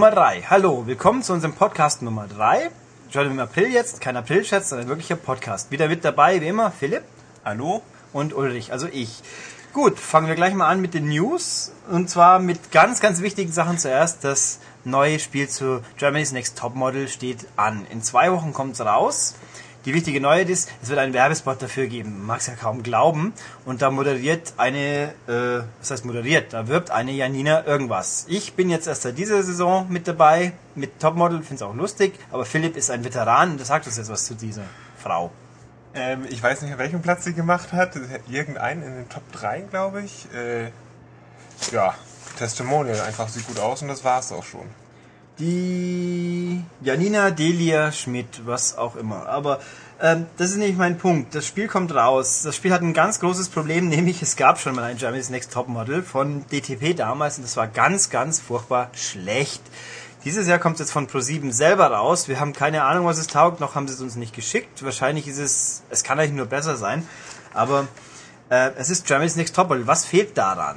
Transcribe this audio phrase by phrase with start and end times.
[0.00, 0.44] Nummer 3.
[0.48, 2.70] Hallo, willkommen zu unserem Podcast Nummer 3.
[3.12, 5.70] Schon im April jetzt, kein April-Scherz, sondern ein wirklicher Podcast.
[5.70, 7.02] Wieder mit dabei, wie immer, Philipp.
[7.44, 7.82] Hallo.
[8.14, 9.22] Und Ulrich, also ich.
[9.74, 11.72] Gut, fangen wir gleich mal an mit den News.
[11.90, 14.24] Und zwar mit ganz, ganz wichtigen Sachen zuerst.
[14.24, 17.86] Das neue Spiel zu Germany's Next Top Model steht an.
[17.90, 19.34] In zwei Wochen kommt es raus.
[19.86, 22.26] Die wichtige Neuheit ist, es wird einen Werbespot dafür geben.
[22.26, 23.32] Mag's ja kaum glauben.
[23.64, 26.52] Und da moderiert eine, äh, was heißt moderiert?
[26.52, 28.26] Da wirbt eine Janina irgendwas.
[28.28, 32.18] Ich bin jetzt erst seit dieser Saison mit dabei, mit Topmodel, finde es auch lustig.
[32.30, 34.64] Aber Philipp ist ein Veteran und der sagt uns jetzt was zu dieser
[34.98, 35.30] Frau.
[35.94, 37.98] Ähm, ich weiß nicht, welchen Platz sie gemacht hat.
[38.28, 40.28] Irgendeinen in den Top 3, glaube ich.
[40.34, 40.72] Äh,
[41.72, 41.94] ja,
[42.38, 44.66] Testimonial einfach sieht gut aus und das war's auch schon
[45.40, 49.26] die Janina Delia Schmidt, was auch immer.
[49.26, 49.60] Aber
[50.00, 51.34] ähm, das ist nicht mein Punkt.
[51.34, 52.42] Das Spiel kommt raus.
[52.42, 55.52] Das Spiel hat ein ganz großes Problem, nämlich es gab schon mal ein Germany's Next
[55.52, 59.62] Top Model von DTP damals und das war ganz, ganz furchtbar schlecht.
[60.24, 62.28] Dieses Jahr kommt es jetzt von Pro7 selber raus.
[62.28, 64.84] Wir haben keine Ahnung, was es taugt, noch haben sie es uns nicht geschickt.
[64.84, 67.06] Wahrscheinlich ist es, es kann eigentlich nur besser sein.
[67.54, 67.88] Aber
[68.50, 69.86] äh, es ist Germany's Next Top Model.
[69.86, 70.76] Was fehlt daran?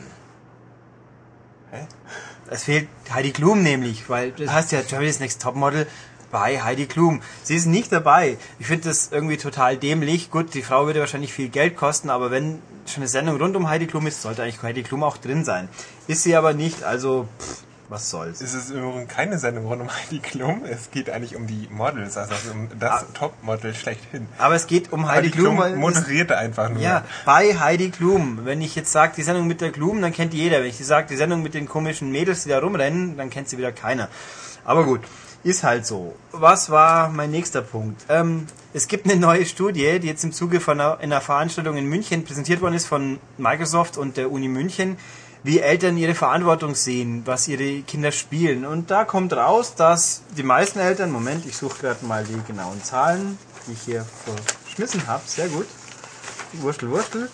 [2.49, 5.87] Es fehlt Heidi Klum nämlich, weil das heißt ja Germany's Next Topmodel
[6.31, 7.21] bei Heidi Klum.
[7.43, 8.37] Sie ist nicht dabei.
[8.59, 10.31] Ich finde das irgendwie total dämlich.
[10.31, 13.69] Gut, die Frau würde wahrscheinlich viel Geld kosten, aber wenn schon eine Sendung rund um
[13.69, 15.69] Heidi Klum ist, sollte eigentlich Heidi Klum auch drin sein.
[16.07, 18.41] Ist sie aber nicht, also pff, was soll's.
[18.41, 20.63] Es ist übrigens keine Sendung rund um Heidi Klum.
[20.65, 23.05] Es geht eigentlich um die Models, also um das ah.
[23.13, 24.27] Topmodel schlechthin.
[24.37, 25.57] Aber es geht um Heidi, Heidi Klum.
[25.57, 26.81] Klum moderierte einfach nur.
[26.81, 28.41] Ja, bei Heidi Klum.
[28.43, 30.59] Wenn ich jetzt sage, die Sendung mit der Klum, dann kennt die jeder.
[30.59, 33.57] Wenn ich sage, die Sendung mit den komischen Mädels, die da rumrennen, dann kennt sie
[33.57, 34.09] wieder keiner.
[34.65, 35.01] Aber gut,
[35.43, 36.15] ist halt so.
[36.31, 38.05] Was war mein nächster Punkt?
[38.09, 41.85] Ähm, es gibt eine neue Studie, die jetzt im Zuge von einer, einer Veranstaltung in
[41.85, 44.97] München präsentiert worden ist von Microsoft und der Uni München
[45.43, 48.65] wie Eltern ihre Verantwortung sehen, was ihre Kinder spielen.
[48.65, 52.81] Und da kommt raus, dass die meisten Eltern, Moment, ich suche gerade mal die genauen
[52.83, 53.37] Zahlen,
[53.67, 54.05] die ich hier
[54.63, 55.67] verschmissen habe, sehr gut.
[56.53, 57.29] Wurstel, Wurstel.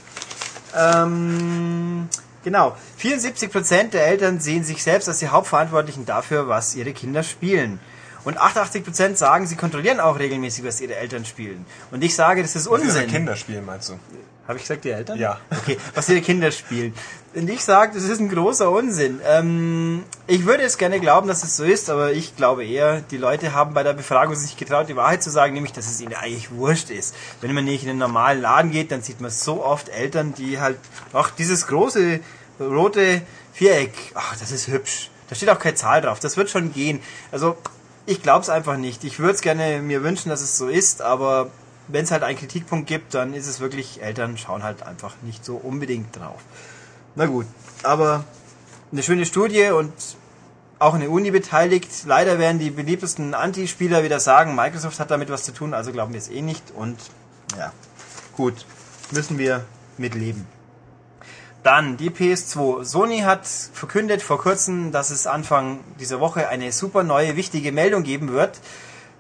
[0.76, 2.10] Ähm,
[2.44, 7.80] genau, 74% der Eltern sehen sich selbst als die Hauptverantwortlichen dafür, was ihre Kinder spielen.
[8.26, 11.66] Und 88% sagen, sie kontrollieren auch regelmäßig, was ihre Eltern spielen.
[11.92, 12.90] Und ich sage, das ist Unsinn.
[12.90, 14.00] Was ihre Kinder spielen, meinst du?
[14.48, 15.18] Habe ich gesagt, die Eltern?
[15.18, 15.40] Ja.
[15.52, 16.94] Okay, was ihre Kinder spielen.
[17.40, 19.22] Und ich sage, das ist ein großer Unsinn.
[19.26, 23.18] Ähm, ich würde es gerne glauben, dass es so ist, aber ich glaube eher, die
[23.18, 26.16] Leute haben bei der Befragung sich getraut, die Wahrheit zu sagen, nämlich, dass es ihnen
[26.16, 27.16] eigentlich wurscht ist.
[27.40, 30.60] Wenn man nicht in einen normalen Laden geht, dann sieht man so oft Eltern, die
[30.60, 30.78] halt,
[31.14, 32.20] ach, dieses große
[32.60, 33.22] rote
[33.54, 35.10] Viereck, ach, das ist hübsch.
[35.30, 36.20] Da steht auch keine Zahl drauf.
[36.20, 37.00] Das wird schon gehen.
[37.32, 37.56] Also,
[38.06, 39.06] ich glaube es einfach nicht.
[39.06, 41.52] Ich würde es gerne mir wünschen, dass es so ist, aber
[41.88, 45.46] wenn es halt einen Kritikpunkt gibt, dann ist es wirklich, Eltern schauen halt einfach nicht
[45.46, 46.42] so unbedingt drauf.
[47.16, 47.46] Na gut,
[47.84, 48.24] aber
[48.92, 49.94] eine schöne Studie und
[50.80, 51.90] auch eine Uni beteiligt.
[52.06, 56.14] Leider werden die beliebtesten Anti-Spieler wieder sagen, Microsoft hat damit was zu tun, also glauben
[56.14, 56.72] wir es eh nicht.
[56.72, 56.98] Und
[57.58, 57.74] ja,
[58.36, 58.66] gut,
[59.12, 59.66] müssen wir
[59.98, 60.48] mitleben.
[61.64, 62.86] Dann die PS2.
[62.86, 68.04] Sony hat verkündet vor kurzem, dass es Anfang dieser Woche eine super neue wichtige Meldung
[68.04, 68.60] geben wird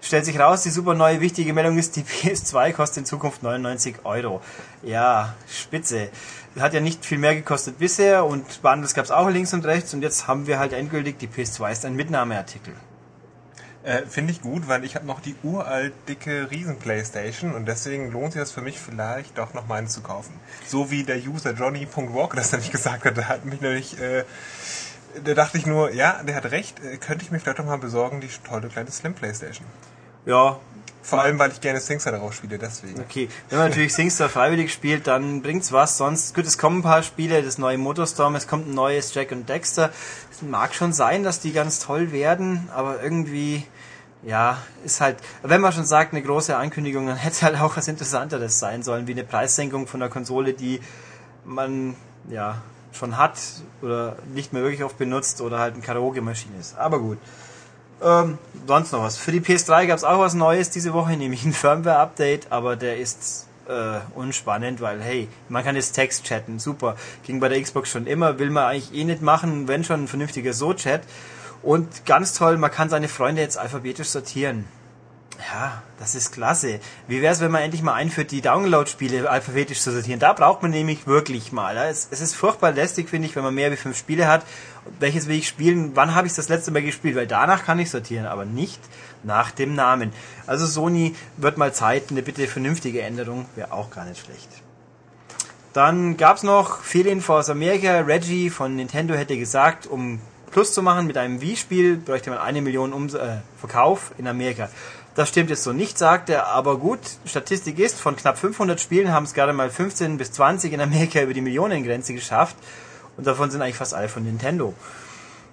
[0.01, 3.97] stellt sich raus, die super neue wichtige Meldung ist, die PS2 kostet in Zukunft 99
[4.03, 4.41] Euro.
[4.83, 6.09] Ja, spitze.
[6.57, 9.93] Hat ja nicht viel mehr gekostet bisher und Bundles gab es auch links und rechts
[9.93, 12.73] und jetzt haben wir halt endgültig, die PS2 ist ein Mitnahmeartikel.
[13.83, 18.11] Äh, Finde ich gut, weil ich habe noch die uralt dicke Riesen Playstation und deswegen
[18.11, 20.33] lohnt sich das für mich vielleicht doch noch meine zu kaufen.
[20.65, 24.25] So wie der User Johnny.walker das nämlich gesagt hat, der hat mich nämlich äh,
[25.23, 27.77] da dachte ich nur, ja, der hat recht, äh, könnte ich mir vielleicht doch mal
[27.77, 29.65] besorgen, die tolle kleine Slim Playstation.
[30.25, 30.59] Ja.
[31.09, 32.99] Vor allem, weil ich gerne Singstar darauf spiele, deswegen.
[33.01, 35.97] Okay, wenn man natürlich Singstar freiwillig spielt, dann bringt's was.
[35.97, 39.31] Sonst, gut, es kommen ein paar Spiele, das neue Motorstorm, es kommt ein neues Jack
[39.31, 39.91] und Dexter.
[40.31, 43.65] Es mag schon sein, dass die ganz toll werden, aber irgendwie,
[44.23, 47.87] ja, ist halt, wenn man schon sagt, eine große Ankündigung, dann hätte halt auch was
[47.87, 50.79] Interessanteres sein sollen, wie eine Preissenkung von der Konsole, die
[51.43, 51.95] man,
[52.29, 52.61] ja,
[52.91, 53.39] schon hat
[53.81, 56.77] oder nicht mehr wirklich oft benutzt oder halt eine Karaoke-Maschine ist.
[56.77, 57.17] Aber gut.
[58.01, 58.37] Ähm,
[58.67, 59.17] sonst noch was.
[59.17, 62.97] Für die PS3 gab es auch was Neues diese Woche, nämlich ein Firmware-Update, aber der
[62.97, 66.95] ist äh, unspannend, weil hey, man kann jetzt Text chatten, super.
[67.23, 70.07] Ging bei der Xbox schon immer, will man eigentlich eh nicht machen, wenn schon ein
[70.07, 71.01] vernünftiger So-Chat.
[71.61, 74.65] Und ganz toll, man kann seine Freunde jetzt alphabetisch sortieren.
[75.53, 76.79] Ja, das ist klasse.
[77.07, 80.19] Wie wäre es, wenn man endlich mal einführt, die Download-Spiele alphabetisch zu sortieren?
[80.19, 81.77] Da braucht man nämlich wirklich mal.
[81.77, 84.43] Es, ist furchtbar lästig, finde ich, wenn man mehr wie fünf Spiele hat.
[84.99, 85.91] Welches will ich spielen?
[85.95, 87.15] Wann habe ich das letzte Mal gespielt?
[87.15, 88.79] Weil danach kann ich sortieren, aber nicht
[89.23, 90.11] nach dem Namen.
[90.47, 94.49] Also Sony wird mal Zeit, eine bitte vernünftige Änderung wäre auch gar nicht schlecht.
[95.73, 97.99] Dann gab es noch Fehlinfo aus Amerika.
[98.01, 100.19] Reggie von Nintendo hätte gesagt, um
[100.51, 104.69] Plus zu machen mit einem Wii-Spiel, bräuchte man eine Million Ums äh, Verkauf in Amerika.
[105.13, 109.11] Das stimmt jetzt so nicht, sagt er, aber gut, Statistik ist, von knapp 500 Spielen
[109.11, 112.55] haben es gerade mal 15 bis 20 in Amerika über die Millionengrenze geschafft
[113.19, 114.73] und davon sind eigentlich fast alle von Nintendo.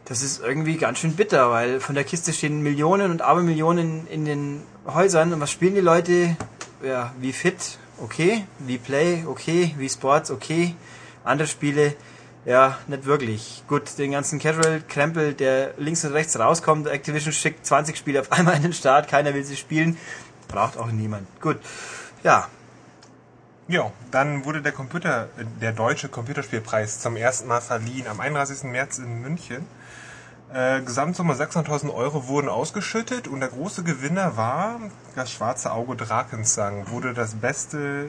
[0.04, 4.24] Das ist irgendwie ganz schön bitter, weil von der Kiste stehen Millionen und Abermillionen in
[4.24, 6.36] den Häusern und was spielen die Leute?
[6.80, 10.76] Ja, wie Fit, okay, wie Play, okay, wie Sports, okay,
[11.24, 11.96] andere Spiele,
[12.44, 13.64] ja, nicht wirklich.
[13.66, 18.54] Gut, den ganzen Casual-Krempel, der links und rechts rauskommt, Activision schickt 20 Spiele auf einmal
[18.54, 19.98] in den Start, keiner will sie spielen,
[20.46, 21.26] braucht auch niemand.
[21.40, 21.56] Gut,
[22.22, 22.46] ja.
[23.68, 25.28] Ja, dann wurde der Computer,
[25.60, 28.62] der deutsche Computerspielpreis zum ersten Mal verliehen am 31.
[28.62, 29.66] März in München.
[30.54, 34.78] Äh, Gesamtsumme 600.000 Euro wurden ausgeschüttet und der große Gewinner war
[35.16, 36.90] das Schwarze Auge Drakensang.
[36.90, 38.08] Wurde das beste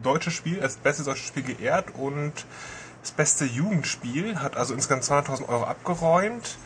[0.00, 2.46] deutsche Spiel, das beste deutsche Spiel geehrt und
[3.00, 6.58] das beste Jugendspiel hat also insgesamt 200.000 Euro abgeräumt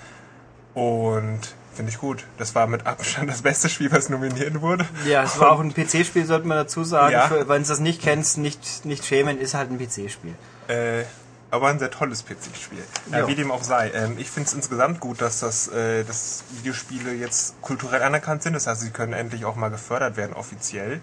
[0.75, 2.25] und finde ich gut.
[2.39, 4.87] Das war mit Abstand das beste Spiel, was nominiert wurde.
[5.07, 7.13] Ja, es war auch ein PC-Spiel, sollte man dazu sagen.
[7.13, 7.31] Ja.
[7.49, 10.35] Wenn du das nicht kennst, nicht, nicht schämen, ist halt ein PC-Spiel.
[10.69, 11.05] Äh,
[11.51, 12.83] aber ein sehr tolles PC-Spiel.
[13.13, 13.91] Ja, wie dem auch sei.
[13.95, 18.55] Ähm, ich finde es insgesamt gut, dass das äh, dass Videospiele jetzt kulturell anerkannt sind.
[18.55, 21.01] Das heißt, sie können endlich auch mal gefördert werden, offiziell.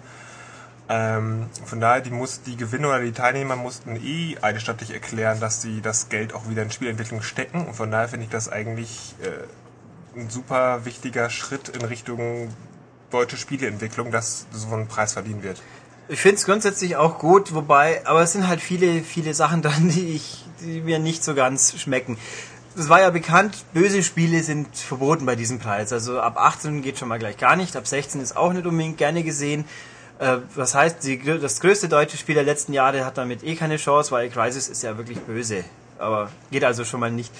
[0.89, 5.61] Ähm, von daher, die, muss, die Gewinner oder die Teilnehmer mussten eh eidesstattlich erklären, dass
[5.61, 7.65] sie das Geld auch wieder in Spielentwicklung stecken.
[7.65, 9.29] Und von daher finde ich das eigentlich äh,
[10.15, 12.49] ein super wichtiger Schritt in Richtung
[13.11, 15.61] deutsche Spieleentwicklung, dass so ein Preis verliehen wird.
[16.09, 19.89] Ich finde es grundsätzlich auch gut, wobei, aber es sind halt viele, viele Sachen dran,
[19.89, 22.17] die ich, die mir nicht so ganz schmecken.
[22.75, 25.93] Es war ja bekannt, böse Spiele sind verboten bei diesem Preis.
[25.93, 28.97] Also ab 18 geht schon mal gleich gar nicht, ab 16 ist auch nicht unbedingt
[28.97, 29.65] gerne gesehen.
[30.19, 33.77] Äh, was heißt, die, das größte deutsche Spiel der letzten Jahre hat damit eh keine
[33.77, 35.63] Chance, weil Crisis ist ja wirklich böse.
[35.99, 37.31] Aber geht also schon mal nicht.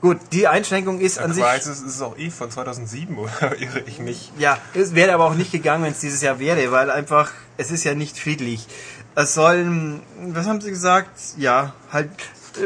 [0.00, 1.42] Gut, die Einschränkung ist ja, an sich.
[1.42, 4.32] Crisis ist auch eh von 2007, oder irre ich mich?
[4.38, 7.70] Ja, es wäre aber auch nicht gegangen, wenn es dieses Jahr wäre, weil einfach, es
[7.70, 8.66] ist ja nicht friedlich.
[9.14, 11.08] Es sollen, was haben sie gesagt?
[11.38, 12.10] Ja, halt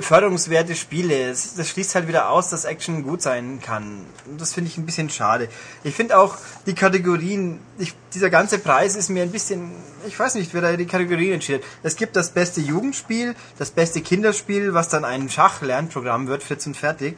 [0.01, 1.29] förderungswerte Spiele.
[1.29, 4.07] Das, das schließt halt wieder aus, dass Action gut sein kann.
[4.39, 5.49] Das finde ich ein bisschen schade.
[5.85, 9.73] Ich finde auch die Kategorien, ich, dieser ganze Preis ist mir ein bisschen,
[10.07, 14.01] ich weiß nicht, wer da die Kategorien entschieden Es gibt das beste Jugendspiel, das beste
[14.01, 17.17] Kinderspiel, was dann ein Schachlernprogramm wird, Fritz und Fertig.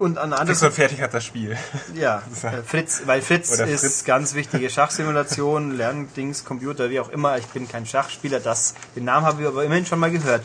[0.00, 0.48] Und an anderen.
[0.48, 1.58] Fritz und Fertig hat das Spiel.
[1.94, 4.04] Ja, äh, Fritz, weil Fritz Oder ist Fritz.
[4.04, 7.36] ganz wichtige Schachsimulation, Lerndings, Computer, wie auch immer.
[7.36, 10.42] Ich bin kein Schachspieler, das, den Namen habe ich aber immerhin schon mal gehört.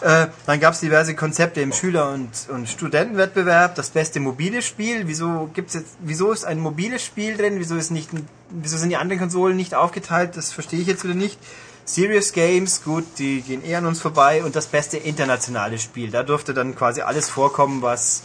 [0.00, 3.74] Äh, dann gab es diverse Konzepte im Schüler- und, und Studentenwettbewerb.
[3.74, 5.08] Das beste mobile Spiel.
[5.08, 5.96] Wieso gibt's jetzt?
[6.00, 7.58] Wieso ist ein mobiles Spiel drin?
[7.58, 8.10] Wieso ist nicht?
[8.50, 10.36] Wieso sind die anderen Konsolen nicht aufgeteilt?
[10.36, 11.38] Das verstehe ich jetzt wieder nicht.
[11.84, 14.44] Serious Games, gut, die gehen eher an uns vorbei.
[14.44, 16.10] Und das beste internationale Spiel.
[16.10, 18.22] Da durfte dann quasi alles vorkommen, was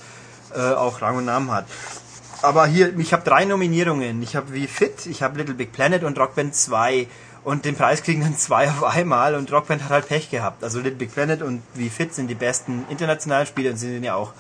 [0.53, 1.65] äh, auch Rang und Namen hat.
[2.43, 4.21] Aber hier, ich habe drei Nominierungen.
[4.21, 7.07] Ich habe wie Fit, ich habe Little Big Planet und Rockband 2.
[7.43, 10.63] Und den Preis kriegen dann zwei auf einmal und Rockband hat halt Pech gehabt.
[10.63, 14.15] Also Little Big Planet und Wie Fit sind die besten internationalen Spiele und sind ja
[14.15, 14.31] auch,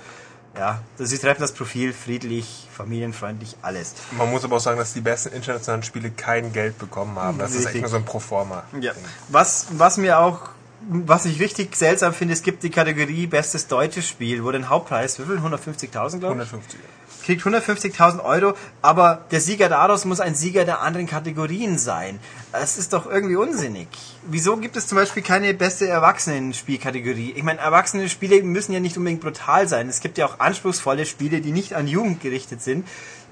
[0.57, 3.95] ja, sie treffen das Profil friedlich, familienfreundlich, alles.
[4.17, 7.39] Man muss aber auch sagen, dass die besten internationalen Spiele kein Geld bekommen haben.
[7.39, 7.65] Das Richtig.
[7.65, 8.63] ist echt nur so ein Proforma.
[8.79, 8.93] Ja.
[9.29, 10.49] Was, was mir auch
[10.89, 15.17] was ich richtig seltsam finde, es gibt die Kategorie Bestes deutsches Spiel, wo den Hauptpreis,
[15.19, 15.37] wie viel?
[15.37, 16.21] 150.000, glaube ich?
[16.21, 16.79] 150
[17.23, 22.19] kriegt 150.000 Euro, aber der Sieger daraus muss ein Sieger der anderen Kategorien sein.
[22.51, 23.87] Das ist doch irgendwie unsinnig.
[24.27, 27.33] Wieso gibt es zum Beispiel keine beste Erwachsenenspielkategorie?
[27.35, 29.89] Ich meine, erwachsene Spiele müssen ja nicht unbedingt brutal sein.
[29.89, 32.87] Es gibt ja auch anspruchsvolle Spiele, die nicht an Jugend gerichtet sind.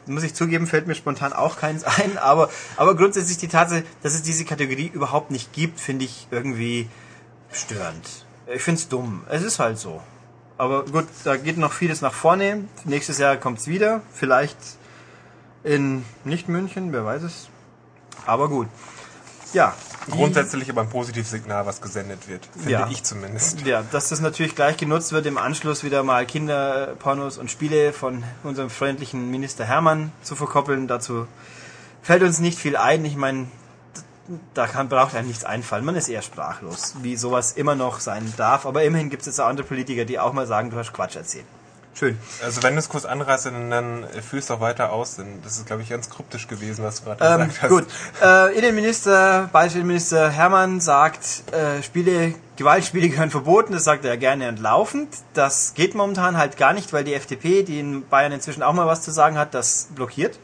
[0.08, 4.14] Muss ich zugeben, fällt mir spontan auch keins ein, aber, aber grundsätzlich die Tatsache, dass
[4.14, 6.90] es diese Kategorie überhaupt nicht gibt, finde ich irgendwie
[7.52, 8.26] störend.
[8.54, 9.24] Ich finde es dumm.
[9.30, 10.02] Es ist halt so.
[10.62, 12.66] Aber gut, da geht noch vieles nach vorne.
[12.86, 14.04] Nächstes Jahr kommt es wieder.
[14.14, 14.58] Vielleicht
[15.64, 17.50] in nicht München, wer weiß es.
[18.28, 18.68] Aber gut.
[19.54, 19.74] Ja.
[20.12, 22.48] Grundsätzlich aber ein positives Signal, was gesendet wird.
[22.54, 22.88] Finde ja.
[22.92, 23.62] ich zumindest.
[23.62, 28.24] Ja, dass das natürlich gleich genutzt wird, im Anschluss wieder mal Kinderpornos und Spiele von
[28.44, 30.88] unserem freundlichen Minister Hermann zu verkoppeln.
[30.88, 31.26] Dazu
[32.04, 33.04] fällt uns nicht viel ein.
[33.04, 33.48] Ich meine,
[34.54, 35.84] da kann, braucht einem nichts einfallen.
[35.84, 38.66] Man ist eher sprachlos, wie sowas immer noch sein darf.
[38.66, 41.16] Aber immerhin gibt es jetzt auch andere Politiker, die auch mal sagen, du hast Quatsch
[41.16, 41.46] erzählt.
[41.94, 42.18] Schön.
[42.44, 45.18] Also wenn du es kurz anreißt, dann führst du auch weiter aus.
[45.18, 47.70] Denn das ist, glaube ich, ganz kryptisch gewesen, was du gerade ähm, gesagt hast.
[47.70, 47.86] Gut.
[48.22, 53.74] Äh, Innenminister, Bayerischer Innenminister Hermann sagt, äh, Spiele, Gewaltspiele gehören verboten.
[53.74, 55.10] Das sagt er gerne und laufend.
[55.34, 58.88] Das geht momentan halt gar nicht, weil die FDP, die in Bayern inzwischen auch mal
[58.88, 60.40] was zu sagen hat, das blockiert.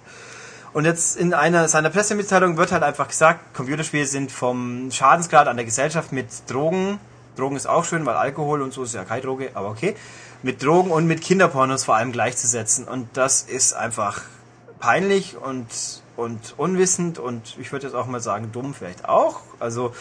[0.77, 5.55] Und jetzt in einer seiner Pressemitteilung wird halt einfach gesagt, Computerspiele sind vom Schadensgrad an
[5.55, 6.99] der Gesellschaft mit Drogen,
[7.35, 9.95] Drogen ist auch schön, weil Alkohol und so ist ja keine Droge, aber okay,
[10.43, 12.87] mit Drogen und mit Kinderpornos vor allem gleichzusetzen.
[12.87, 14.21] Und das ist einfach
[14.77, 15.65] peinlich und,
[16.15, 19.39] und unwissend und ich würde jetzt auch mal sagen, dumm vielleicht auch.
[19.59, 19.95] Also,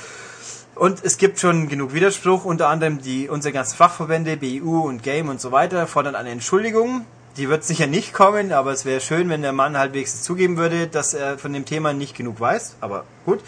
[0.74, 5.30] und es gibt schon genug Widerspruch, unter anderem die, unsere ganzen Fachverbände, BU und Game
[5.30, 7.06] und so weiter, fordern eine Entschuldigung.
[7.36, 10.86] Die wird sicher nicht kommen, aber es wäre schön, wenn der Mann halbwegs zugeben würde,
[10.86, 12.76] dass er von dem Thema nicht genug weiß.
[12.80, 13.40] Aber gut.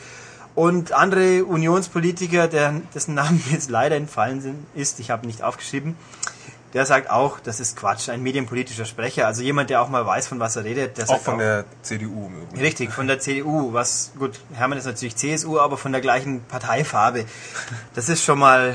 [0.54, 5.96] Und andere Unionspolitiker, der, dessen Namen jetzt leider entfallen sind, ist, ich habe nicht aufgeschrieben,
[6.74, 10.26] der sagt auch, das ist Quatsch, ein medienpolitischer Sprecher, also jemand, der auch mal weiß,
[10.28, 10.98] von was er redet.
[10.98, 12.30] Der auch von auch, der CDU.
[12.58, 17.24] Richtig, von der CDU, was, gut, Hermann ist natürlich CSU, aber von der gleichen Parteifarbe.
[17.94, 18.74] Das ist schon mal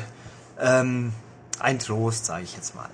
[0.59, 1.13] ähm,
[1.59, 2.89] ein Trost, sage ich jetzt mal.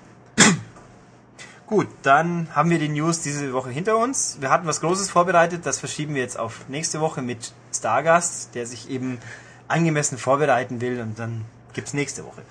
[1.70, 4.38] Gut, dann haben wir die News diese Woche hinter uns.
[4.40, 8.66] Wir hatten was Großes vorbereitet, das verschieben wir jetzt auf nächste Woche mit Stargast, der
[8.66, 9.20] sich eben
[9.68, 12.42] angemessen vorbereiten will und dann gibt's nächste Woche.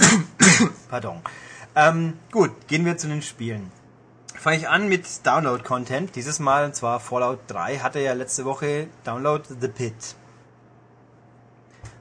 [0.90, 1.22] Pardon.
[1.76, 3.70] Ähm, gut, gehen wir zu den Spielen.
[4.34, 6.16] Fange ich an mit Download-Content.
[6.16, 10.16] Dieses Mal, und zwar Fallout 3, hatte ja letzte Woche Download The Pit.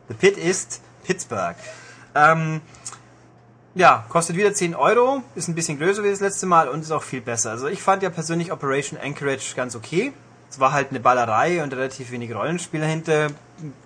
[0.08, 1.56] The Pit ist Pittsburgh.
[2.16, 2.62] Ähm,
[3.76, 6.92] ja, kostet wieder 10 Euro, ist ein bisschen größer wie das letzte Mal und ist
[6.92, 7.52] auch viel besser.
[7.52, 10.14] Also ich fand ja persönlich Operation Anchorage ganz okay.
[10.50, 13.28] Es war halt eine Ballerei und relativ wenig Rollenspiel dahinter.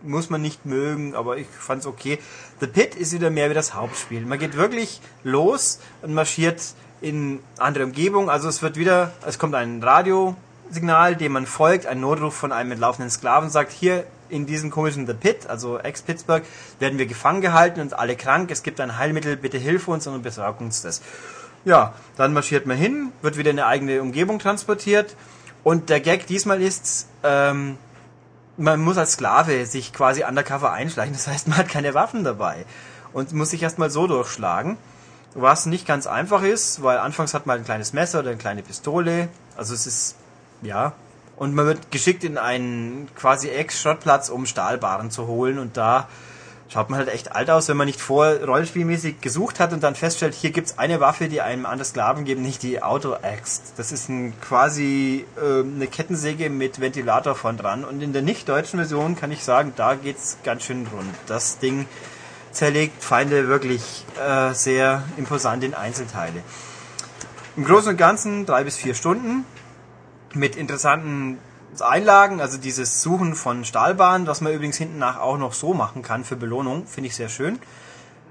[0.04, 2.20] Muss man nicht mögen, aber ich fand es okay.
[2.60, 4.22] The Pit ist wieder mehr wie das Hauptspiel.
[4.26, 6.62] Man geht wirklich los und marschiert
[7.02, 8.30] in andere Umgebung.
[8.30, 12.70] Also es wird wieder, es kommt ein Radiosignal, dem man folgt, ein Notruf von einem
[12.70, 16.44] mit laufenden Sklaven sagt, hier in diesem komischen The Pit, also ex-Pittsburgh,
[16.80, 18.52] werden wir gefangen gehalten und alle krank.
[18.52, 21.02] Es gibt ein Heilmittel, bitte hilf uns und besorg uns das.
[21.66, 25.16] Ja, dann marschiert man hin, wird wieder in eine eigene Umgebung transportiert
[25.64, 27.78] und der Gag diesmal ist, ähm,
[28.58, 31.14] man muss als Sklave sich quasi undercover einschleichen.
[31.14, 32.66] Das heißt, man hat keine Waffen dabei
[33.14, 34.78] und muss sich erstmal so durchschlagen.
[35.36, 38.64] Was nicht ganz einfach ist, weil anfangs hat man ein kleines Messer oder eine kleine
[38.64, 39.30] Pistole.
[39.56, 40.16] Also es ist,
[40.62, 40.94] ja.
[41.40, 45.58] Und man wird geschickt in einen quasi Ex-Schrottplatz, um Stahlbaren zu holen.
[45.58, 46.10] Und da
[46.68, 49.96] schaut man halt echt alt aus, wenn man nicht vor rollenspielmäßig gesucht hat und dann
[49.96, 53.76] feststellt, hier gibt's eine Waffe, die einem an das Sklaven geben, nicht die Auto-Axt.
[53.78, 57.86] Das ist ein, quasi äh, eine Kettensäge mit Ventilator von dran.
[57.86, 61.08] Und in der nicht deutschen Version kann ich sagen, da geht's ganz schön rund.
[61.28, 61.88] Das Ding
[62.52, 66.44] zerlegt Feinde wirklich äh, sehr imposant in Einzelteile.
[67.56, 69.46] Im Großen und Ganzen drei bis vier Stunden
[70.34, 71.38] mit interessanten
[71.80, 76.02] Einlagen, also dieses Suchen von Stahlbahnen, was man übrigens hinten nach auch noch so machen
[76.02, 77.60] kann für Belohnung, finde ich sehr schön.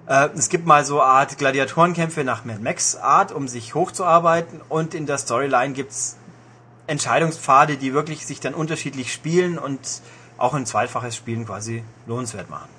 [0.07, 4.95] Äh, es gibt mal so Art Gladiatorenkämpfe nach Mad Max Art, um sich hochzuarbeiten und
[4.95, 6.17] in der Storyline gibt's
[6.87, 9.81] Entscheidungspfade, die wirklich sich dann unterschiedlich spielen und
[10.39, 12.78] auch ein zweifaches Spielen quasi lohnenswert machen.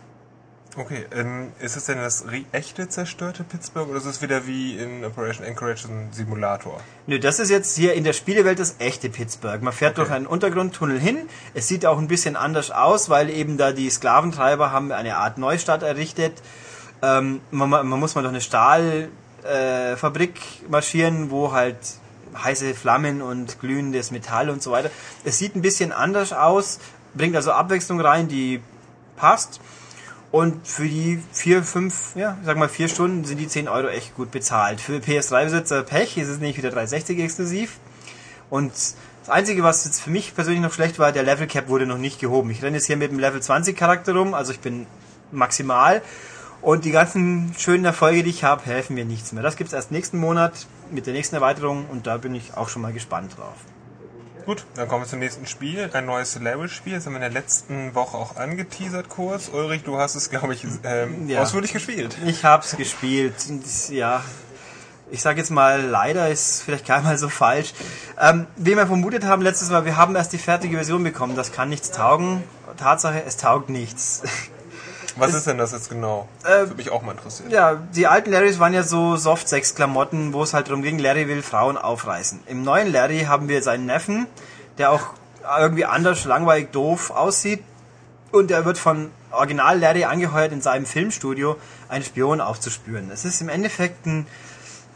[0.80, 5.04] Okay, ähm, ist es denn das echte zerstörte Pittsburgh oder ist es wieder wie in
[5.04, 6.80] Operation Anchorage ein Simulator?
[7.06, 9.62] Nö, das ist jetzt hier in der Spielewelt das echte Pittsburgh.
[9.62, 10.08] Man fährt okay.
[10.08, 11.28] durch einen Untergrundtunnel hin.
[11.54, 15.38] Es sieht auch ein bisschen anders aus, weil eben da die Sklaventreiber haben eine Art
[15.38, 16.42] Neustadt errichtet.
[17.02, 21.76] Ähm, man, man, muss mal durch eine Stahlfabrik äh, marschieren, wo halt
[22.42, 24.90] heiße Flammen und glühendes Metall und so weiter.
[25.26, 26.80] Es sieht ein bisschen anders aus,
[27.16, 28.62] bringt also Abwechslung rein, die
[29.18, 29.60] passt.
[30.32, 34.16] Und für die vier, fünf, ja, sag mal vier Stunden sind die 10 Euro echt
[34.16, 34.80] gut bezahlt.
[34.80, 37.80] Für PS3-Besitzer Pech ist es nämlich wieder 360 exklusiv.
[38.52, 41.88] Und das Einzige, was jetzt für mich persönlich noch schlecht war, der Level Cap wurde
[41.88, 42.52] noch nicht gehoben.
[42.52, 44.86] Ich renne jetzt hier mit dem Level 20 Charakter rum, also ich bin
[45.32, 46.02] maximal.
[46.62, 49.42] Und die ganzen schönen Erfolge, die ich habe, helfen mir nichts mehr.
[49.42, 52.82] Das gibt's erst nächsten Monat mit der nächsten Erweiterung und da bin ich auch schon
[52.82, 53.56] mal gespannt drauf.
[54.46, 55.90] Gut, dann kommen wir zum nächsten Spiel.
[55.94, 56.94] Ein neues Level-Spiel.
[56.94, 59.50] Das haben wir in der letzten Woche auch angeteasert kurz.
[59.50, 61.42] Ulrich, du hast es, glaube ich, ähm, ja.
[61.42, 62.18] ausführlich gespielt.
[62.26, 63.36] Ich habe es gespielt.
[63.90, 64.24] Ja,
[65.12, 67.74] ich sage jetzt mal, leider ist vielleicht gar mal so falsch.
[68.20, 71.36] Ähm, wie wir vermutet haben letztes Mal, wir haben erst die fertige Version bekommen.
[71.36, 72.44] Das kann nichts taugen.
[72.78, 74.22] Tatsache, es taugt nichts.
[75.20, 76.28] Was ist denn das jetzt genau?
[76.44, 77.50] Äh, Würde mich auch mal interessieren.
[77.50, 81.42] Ja, die alten Larrys waren ja so Soft-Sex-Klamotten, wo es halt darum ging, Larry will
[81.42, 82.42] Frauen aufreißen.
[82.48, 84.28] Im neuen Larry haben wir seinen Neffen,
[84.78, 85.14] der auch
[85.60, 87.64] irgendwie anders, langweilig, doof aussieht.
[88.32, 91.58] Und er wird von Original Larry angeheuert, in seinem Filmstudio
[91.88, 93.10] einen Spion aufzuspüren.
[93.12, 94.28] Es ist im Endeffekt ein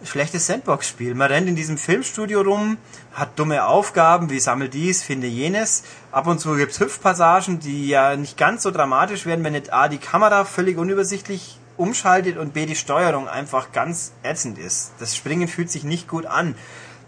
[0.05, 1.15] schlechtes Sandbox-Spiel.
[1.15, 2.77] Man rennt in diesem Filmstudio rum,
[3.13, 5.83] hat dumme Aufgaben wie sammel dies, finde jenes.
[6.11, 9.87] Ab und zu gibt's Hüpfpassagen, die ja nicht ganz so dramatisch werden, wenn nicht A
[9.87, 14.91] die Kamera völlig unübersichtlich umschaltet und B die Steuerung einfach ganz ätzend ist.
[14.99, 16.55] Das Springen fühlt sich nicht gut an.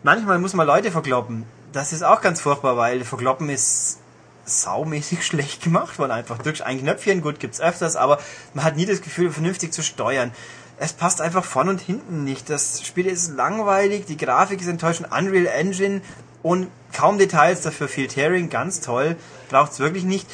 [0.03, 1.45] Manchmal muss man Leute verkloppen.
[1.71, 3.99] Das ist auch ganz furchtbar, weil verkloppen ist
[4.45, 8.19] saumäßig schlecht gemacht, weil einfach drückst ein Knöpfchen, gut gibt's öfters, aber
[8.53, 10.31] man hat nie das Gefühl, vernünftig zu steuern
[10.77, 12.49] es passt einfach vorn und hinten nicht.
[12.49, 16.01] Das Spiel ist langweilig, die Grafik ist enttäuschend, Unreal Engine
[16.43, 19.15] und kaum Details, dafür viel Tearing, ganz toll,
[19.49, 20.27] braucht's wirklich nicht.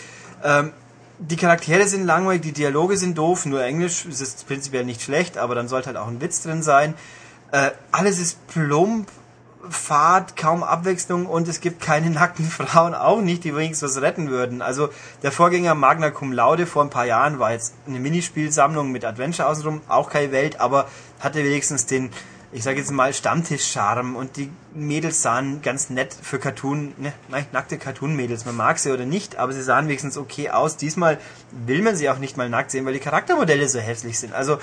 [0.43, 0.73] Ähm,
[1.19, 5.37] die Charaktere sind langweilig, die Dialoge sind doof, nur Englisch ist es prinzipiell nicht schlecht,
[5.37, 6.95] aber dann sollte halt auch ein Witz drin sein.
[7.51, 9.07] Äh, alles ist plump,
[9.69, 14.29] fad, kaum Abwechslung und es gibt keine nackten Frauen, auch nicht, die wenigstens was retten
[14.29, 14.61] würden.
[14.61, 14.89] Also
[15.23, 19.47] der Vorgänger Magna Cum Laude vor ein paar Jahren war jetzt eine Minispielsammlung mit Adventure
[19.47, 20.87] außenrum, auch keine Welt, aber
[21.19, 22.11] hatte wenigstens den,
[22.51, 27.45] ich sage jetzt mal, Stammtisch-Charme und die Mädels sahen ganz nett für Cartoon, ne, nein,
[27.51, 30.77] nackte Cartoon-Mädels, man mag sie oder nicht, aber sie sahen wenigstens okay aus.
[30.77, 31.17] Diesmal
[31.51, 34.33] will man sie auch nicht mal nackt sehen, weil die Charaktermodelle so hässlich sind.
[34.33, 34.57] Also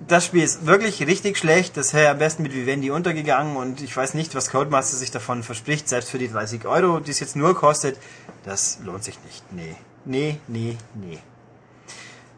[0.00, 1.76] das Spiel ist wirklich richtig schlecht.
[1.76, 5.42] Das wäre am besten mit Vivendi untergegangen und ich weiß nicht, was Codemaster sich davon
[5.42, 7.98] verspricht, selbst für die 30 Euro, die es jetzt nur kostet.
[8.44, 9.44] Das lohnt sich nicht.
[9.52, 9.76] Nee.
[10.04, 11.18] Nee, nee, nee.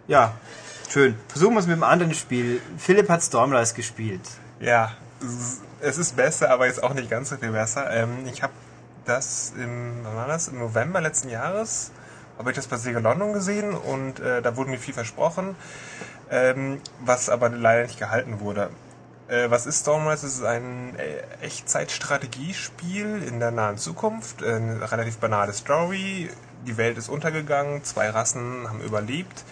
[0.06, 0.34] Ja,
[0.88, 1.16] schön.
[1.28, 2.60] Versuchen wir es mit einem anderen Spiel.
[2.78, 4.22] Philipp hat Stormrise gespielt.
[4.60, 4.92] Ja,
[5.80, 7.90] es ist besser, aber jetzt auch nicht ganz so viel besser.
[7.90, 8.52] Ähm, ich habe
[9.04, 10.48] das im, wann war das?
[10.48, 11.90] Im November letzten Jahres
[12.38, 15.56] habe ich das bei Sega London gesehen und äh, da wurde mir viel versprochen
[16.30, 18.71] ähm, was aber leider nicht gehalten wurde.
[19.28, 20.26] Äh, was ist Stormrise?
[20.26, 24.42] Es ist ein äh, Echtzeitstrategiespiel in der nahen Zukunft.
[24.42, 26.30] Äh, eine relativ banale Story.
[26.66, 29.45] Die Welt ist untergegangen, zwei Rassen haben überlebt.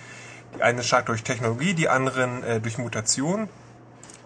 [0.56, 3.48] Die eine stark durch Technologie, die anderen äh, durch Mutation.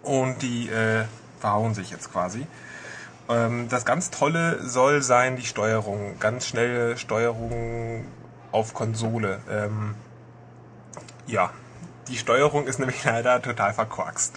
[0.03, 1.05] Und die äh,
[1.41, 2.47] verhauen sich jetzt quasi.
[3.29, 6.19] Ähm, das ganz Tolle soll sein die Steuerung.
[6.19, 8.07] Ganz schnelle Steuerung
[8.53, 9.41] auf Konsole.
[9.51, 9.95] Ähm,
[11.27, 11.51] ja,
[12.09, 14.35] die Steuerung ist nämlich leider total verkorkst.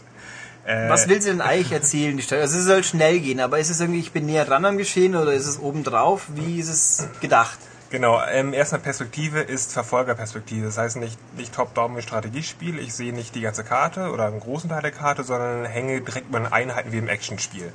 [0.65, 2.43] Äh, Was will sie denn eigentlich erzählen, die Steuerung?
[2.43, 5.15] Also es soll schnell gehen, aber ist es irgendwie, ich bin näher dran am Geschehen
[5.15, 6.27] oder ist es obendrauf?
[6.35, 7.57] Wie ist es gedacht?
[7.89, 10.65] Genau, ähm, erstmal Perspektive ist Verfolgerperspektive.
[10.65, 12.79] Das heißt nicht, nicht Top-Down wie Strategiespiel.
[12.79, 16.31] Ich sehe nicht die ganze Karte oder einen großen Teil der Karte, sondern hänge direkt
[16.31, 17.73] meine Einheiten wie im Actionspiel.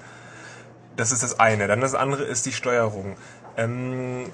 [0.96, 1.66] Das ist das eine.
[1.66, 3.18] Dann das andere ist die Steuerung.
[3.58, 4.30] Ähm,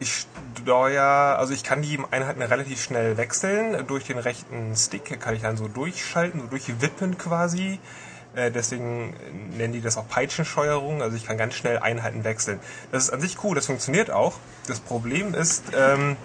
[0.00, 0.26] ich
[0.58, 3.86] steuere, also ich kann die Einheiten relativ schnell wechseln.
[3.86, 7.78] Durch den rechten Stick kann ich dann so durchschalten, so durchwippen quasi.
[8.34, 9.14] Äh, deswegen
[9.56, 11.02] nennen die das auch Peitschensteuerung.
[11.02, 12.60] Also ich kann ganz schnell Einheiten wechseln.
[12.92, 14.34] Das ist an sich cool, das funktioniert auch.
[14.66, 16.16] Das Problem ist, ähm,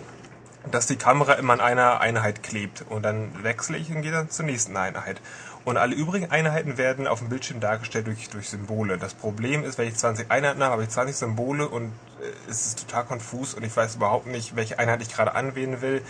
[0.71, 2.85] dass die Kamera immer an einer Einheit klebt.
[2.89, 5.21] Und dann wechsle ich und gehe dann zur nächsten Einheit.
[5.65, 8.99] Und alle übrigen Einheiten werden auf dem Bildschirm dargestellt durch, durch Symbole.
[8.99, 11.87] Das Problem ist, wenn ich 20 Einheiten habe, habe ich 20 Symbole und
[12.21, 15.81] äh, es ist total konfus und ich weiß überhaupt nicht, welche Einheit ich gerade anwählen
[15.81, 16.03] will.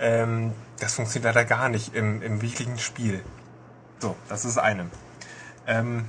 [0.00, 3.22] Ähm, das funktioniert leider gar nicht im, im wirklichen Spiel.
[4.00, 4.86] So, das ist eine.
[5.68, 6.04] Ähm,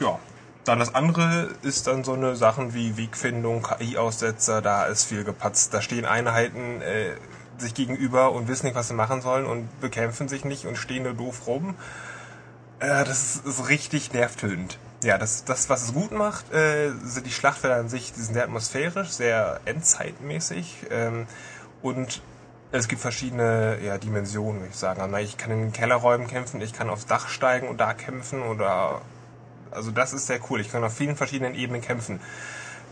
[0.00, 0.18] ja,
[0.64, 5.72] dann das andere ist dann so eine Sachen wie Wegfindung, KI-Aussetzer, da ist viel gepatzt.
[5.72, 7.12] Da stehen Einheiten, äh,
[7.58, 11.04] sich gegenüber und wissen nicht, was sie machen sollen und bekämpfen sich nicht und stehen
[11.04, 11.74] nur doof rum.
[12.78, 14.78] Äh, das ist, ist richtig nervtötend.
[15.02, 18.34] Ja, das, das, was es gut macht, äh, sind die Schlachtfelder an sich, die sind
[18.34, 21.26] sehr atmosphärisch, sehr endzeitmäßig ähm,
[21.82, 22.22] und
[22.72, 25.00] es gibt verschiedene ja, Dimensionen, würde ich sagen.
[25.00, 28.42] Also ich kann in den Kellerräumen kämpfen, ich kann aufs Dach steigen und da kämpfen
[28.42, 29.00] oder
[29.70, 30.60] also das ist sehr cool.
[30.60, 32.20] Ich kann auf vielen verschiedenen Ebenen kämpfen.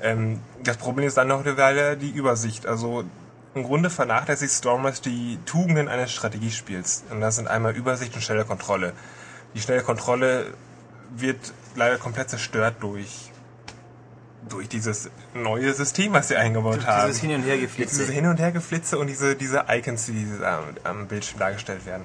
[0.03, 2.67] Ähm, das Problem ist dann noch die Übersicht.
[2.67, 3.05] Also
[3.55, 7.05] im Grunde vernachlässigt Stormers die Tugenden eines Strategiespiels.
[7.11, 8.93] Und das sind einmal Übersicht und schnelle Kontrolle.
[9.55, 10.55] Die schnelle Kontrolle
[11.17, 13.31] wird leider komplett zerstört durch
[14.49, 17.07] durch dieses neue System, was sie eingebaut durch haben.
[17.07, 17.97] Dieses Hin- und Hergeflitze.
[17.97, 22.05] Dieses Hin- und Hergeflitze und diese, diese Icons, die am, am Bildschirm dargestellt werden.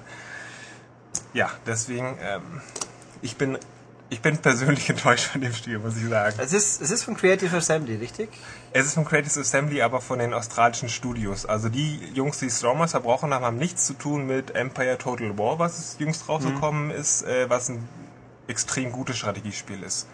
[1.34, 2.62] Ja, deswegen, ähm,
[3.22, 3.58] ich bin
[4.10, 6.36] ich bin persönlich enttäuscht von dem Spiel, muss ich sagen.
[6.40, 8.30] Es ist, es ist von Creative Assembly, richtig?
[8.72, 11.46] Es ist von Creative Assembly, aber von den australischen Studios.
[11.46, 15.60] Also die Jungs, die Stormers verbrochen haben, haben nichts zu tun mit Empire Total War,
[15.60, 16.92] was jüngst rausgekommen mhm.
[16.92, 17.88] ist, äh, was ein
[18.48, 20.08] extrem gutes Strategiespiel ist.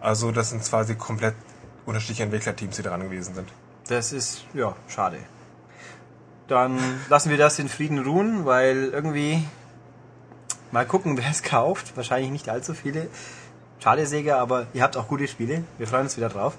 [0.00, 1.34] Also das sind quasi komplett
[1.86, 3.48] unterschiedliche Entwicklerteams, die dran gewesen sind.
[3.88, 5.18] Das ist, ja, schade.
[6.48, 9.44] Dann lassen wir das in Frieden ruhen, weil irgendwie
[10.72, 11.96] Mal gucken, wer es kauft.
[11.96, 13.08] Wahrscheinlich nicht allzu viele.
[13.78, 15.64] Schade, Sega, aber ihr habt auch gute Spiele.
[15.76, 16.54] Wir freuen uns wieder drauf.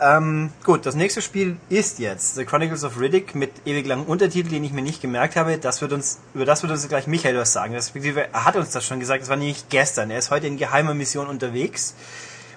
[0.00, 4.48] Ähm, gut, das nächste Spiel ist jetzt The Chronicles of Riddick mit ewig langen Untertitel,
[4.48, 5.56] den ich mir nicht gemerkt habe.
[5.58, 7.74] Das wird uns, über das wird uns gleich Michael was sagen.
[7.74, 10.10] Respektive, er hat uns das schon gesagt, das war nämlich gestern.
[10.10, 11.94] Er ist heute in geheimer Mission unterwegs.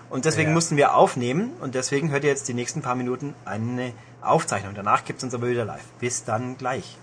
[0.09, 0.53] Und deswegen ja.
[0.55, 1.51] mussten wir aufnehmen.
[1.61, 3.93] Und deswegen hört ihr jetzt die nächsten paar Minuten eine
[4.23, 4.73] Aufzeichnung.
[4.73, 5.83] Danach gibt es uns aber wieder live.
[5.99, 6.97] Bis dann gleich.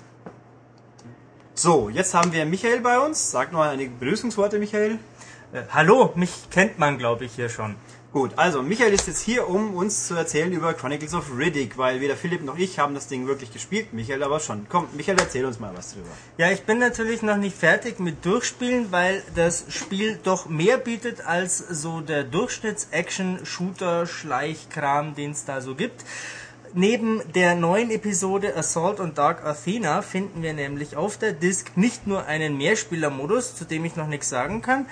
[1.56, 3.30] So, jetzt haben wir Michael bei uns.
[3.30, 4.98] Sag noch einige Begrüßungsworte, Michael.
[5.52, 7.76] Äh, hallo, mich kennt man, glaube ich, hier schon.
[8.12, 12.00] Gut, also Michael ist jetzt hier, um uns zu erzählen über Chronicles of Riddick, weil
[12.00, 14.66] weder Philipp noch ich haben das Ding wirklich gespielt, Michael aber schon.
[14.68, 16.08] Komm, Michael, erzähl uns mal was drüber.
[16.38, 21.24] Ja, ich bin natürlich noch nicht fertig mit Durchspielen, weil das Spiel doch mehr bietet
[21.24, 26.04] als so der Durchschnitts-Action-Shooter-Schleichkram, den es da so gibt.
[26.76, 32.08] Neben der neuen Episode Assault on Dark Athena finden wir nämlich auf der Disk nicht
[32.08, 34.87] nur einen Mehrspieler-Modus, zu dem ich noch nichts sagen kann,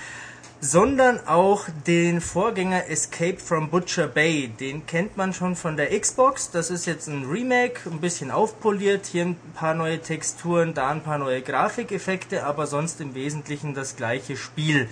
[0.61, 4.47] sondern auch den Vorgänger Escape from Butcher Bay.
[4.47, 6.53] Den kennt man schon von der Xbox.
[6.53, 9.07] Das ist jetzt ein Remake, ein bisschen aufpoliert.
[9.07, 13.97] Hier ein paar neue Texturen, da ein paar neue Grafikeffekte, aber sonst im Wesentlichen das
[13.97, 14.89] gleiche Spiel.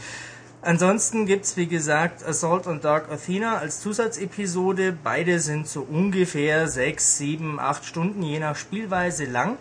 [0.62, 4.92] Ansonsten gibt's wie gesagt Assault on Dark Athena als Zusatzepisode.
[4.92, 9.56] Beide sind so ungefähr 6, 7, 8 Stunden je nach Spielweise lang.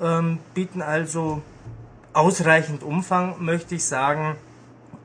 [0.00, 1.42] Ähm, bieten also
[2.12, 4.36] ausreichend Umfang, möchte ich sagen.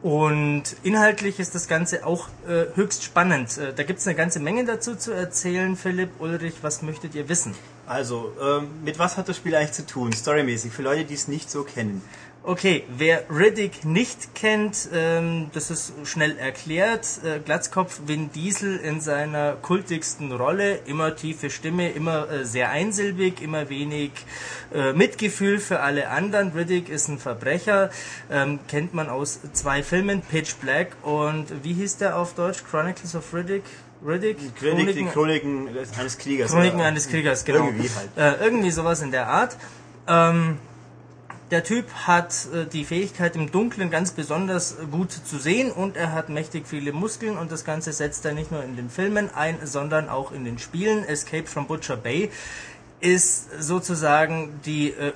[0.04, 3.58] Und inhaltlich ist das Ganze auch äh, höchst spannend.
[3.58, 5.76] Äh, da gibt's eine ganze Menge dazu zu erzählen.
[5.76, 7.56] Philipp, Ulrich, was möchtet ihr wissen?
[7.88, 11.28] Also, ähm, mit was hat das Spiel eigentlich zu tun, storymäßig, für Leute, die es
[11.28, 12.02] nicht so kennen?
[12.46, 17.08] Okay, wer Riddick nicht kennt, ähm, das ist schnell erklärt.
[17.24, 23.42] Äh, Glatzkopf Vin Diesel in seiner kultigsten Rolle, immer tiefe Stimme, immer äh, sehr einsilbig,
[23.42, 24.12] immer wenig
[24.74, 26.52] äh, Mitgefühl für alle anderen.
[26.52, 27.92] Riddick ist ein Verbrecher,
[28.30, 32.66] ähm, kennt man aus zwei Filmen, Pitch Black und wie hieß der auf Deutsch?
[32.70, 33.64] Chronicles of Riddick?
[34.06, 34.54] Riddick?
[34.58, 36.52] Chroniken, die Chroniken eines Kriegers.
[36.52, 37.68] Chroniken eines Kriegers, genau.
[37.68, 38.42] Irgendwie halt.
[38.42, 39.56] Äh, irgendwie sowas in der Art.
[40.10, 40.58] Ähm,
[41.54, 46.12] der Typ hat äh, die Fähigkeit im Dunkeln ganz besonders gut zu sehen und er
[46.12, 49.60] hat mächtig viele Muskeln und das Ganze setzt er nicht nur in den Filmen ein,
[49.64, 51.04] sondern auch in den Spielen.
[51.04, 52.32] Escape from Butcher Bay
[53.02, 55.14] ist sozusagen die äh,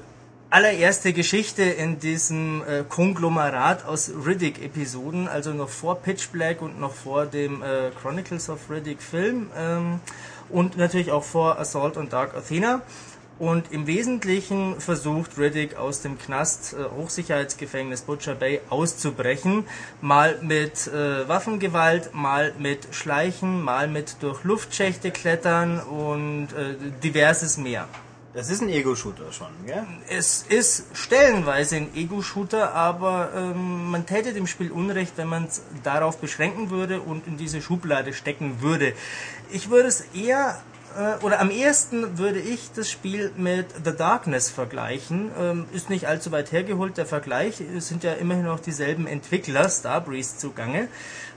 [0.51, 6.93] allererste Geschichte in diesem äh, Konglomerat aus Riddick-Episoden, also noch vor Pitch Black und noch
[6.93, 10.01] vor dem äh, Chronicles of Riddick Film ähm,
[10.49, 12.83] und natürlich auch vor Assault on Dark Athena.
[13.39, 19.65] Und im Wesentlichen versucht Riddick aus dem Knast äh, Hochsicherheitsgefängnis Butcher Bay auszubrechen.
[20.01, 27.57] Mal mit äh, Waffengewalt, mal mit Schleichen, mal mit durch Luftschächte klettern und äh, diverses
[27.57, 27.87] mehr.
[28.33, 29.83] Das ist ein Ego-Shooter schon, gell?
[30.09, 35.61] Es ist stellenweise ein Ego-Shooter, aber ähm, man täte dem Spiel Unrecht, wenn man es
[35.83, 38.93] darauf beschränken würde und in diese Schublade stecken würde.
[39.51, 40.61] Ich würde es eher
[40.97, 45.31] äh, oder am ehesten würde ich das Spiel mit The Darkness vergleichen.
[45.39, 47.61] Ähm, ist nicht allzu weit hergeholt der Vergleich.
[47.61, 50.87] Es sind ja immerhin noch dieselben Entwickler, Starbreeze zugange.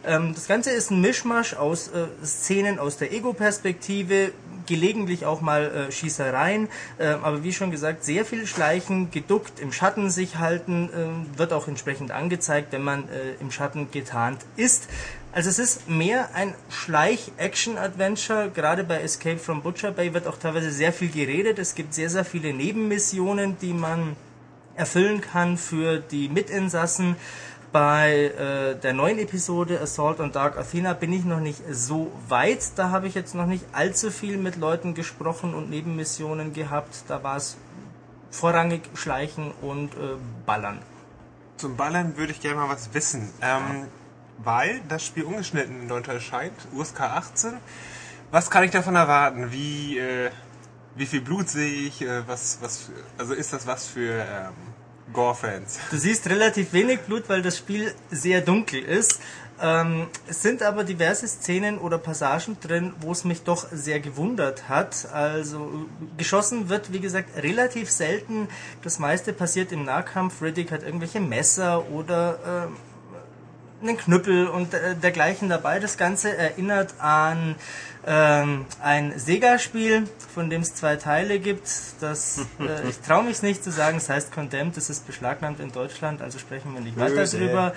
[0.05, 4.33] Ähm, das Ganze ist ein Mischmasch aus äh, Szenen aus der Ego-Perspektive,
[4.66, 6.68] gelegentlich auch mal äh, Schießereien,
[6.99, 10.88] äh, aber wie schon gesagt, sehr viel Schleichen, geduckt, im Schatten sich halten,
[11.35, 14.88] äh, wird auch entsprechend angezeigt, wenn man äh, im Schatten getarnt ist.
[15.33, 18.51] Also es ist mehr ein Schleich-Action-Adventure.
[18.51, 21.59] Gerade bei Escape from Butcher Bay wird auch teilweise sehr viel geredet.
[21.61, 24.16] Es gibt sehr, sehr viele Nebenmissionen, die man
[24.75, 27.14] erfüllen kann für die Mitinsassen.
[27.71, 32.73] Bei äh, der neuen Episode Assault on Dark Athena bin ich noch nicht so weit.
[32.75, 37.05] Da habe ich jetzt noch nicht allzu viel mit Leuten gesprochen und Nebenmissionen gehabt.
[37.07, 37.57] Da war es
[38.33, 40.81] vorrangig Schleichen und äh, Ballern.
[41.59, 43.31] Zum Ballern würde ich gerne mal was wissen.
[43.40, 43.87] Ähm,
[44.42, 47.53] weil das Spiel ungeschnitten in Deutschland erscheint, USK 18.
[48.31, 49.53] Was kann ich davon erwarten?
[49.53, 50.31] Wie, äh,
[50.94, 52.03] wie viel Blut sehe ich?
[52.03, 54.55] Äh, was, was, also ist das was für ähm,
[55.12, 55.81] Gore-Fans?
[55.90, 59.20] Du siehst relativ wenig Blut, weil das Spiel sehr dunkel ist.
[59.62, 64.68] Ähm, es sind aber diverse Szenen oder Passagen drin, wo es mich doch sehr gewundert
[64.68, 65.09] hat.
[65.12, 68.48] Also geschossen wird, wie gesagt, relativ selten.
[68.83, 70.40] Das meiste passiert im Nahkampf.
[70.40, 72.89] Riddick hat irgendwelche Messer oder äh,
[73.83, 75.81] einen Knüppel und äh, dergleichen dabei.
[75.81, 77.57] Das Ganze erinnert an
[78.07, 81.69] ähm, ein Sega-Spiel, von dem es zwei Teile gibt.
[82.01, 85.73] Das, äh, ich traue mich nicht zu sagen, es heißt Condemned, es ist beschlagnahmt in
[85.73, 87.38] Deutschland, also sprechen wir nicht weiter Böse.
[87.38, 87.73] drüber.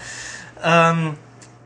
[0.63, 1.17] Ähm,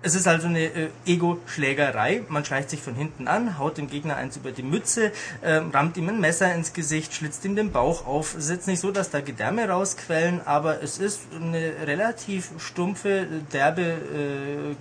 [0.07, 2.23] es ist also eine äh, Ego-Schlägerei.
[2.29, 5.11] Man schleicht sich von hinten an, haut dem Gegner eins über die Mütze,
[5.43, 8.33] ähm, rammt ihm ein Messer ins Gesicht, schlitzt ihm den Bauch auf.
[8.35, 13.27] Es ist jetzt nicht so, dass da Gedärme rausquellen, aber es ist eine relativ stumpfe,
[13.51, 14.75] derbe äh,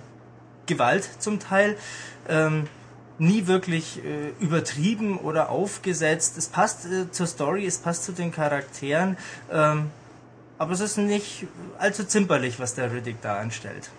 [0.65, 1.75] Gewalt zum Teil.
[2.29, 2.67] Ähm,
[3.19, 6.37] nie wirklich äh, übertrieben oder aufgesetzt.
[6.37, 9.17] Es passt äh, zur Story, es passt zu den Charakteren,
[9.51, 9.89] ähm,
[10.57, 11.47] aber es ist nicht
[11.79, 13.89] allzu zimperlich, was der Riddick da anstellt.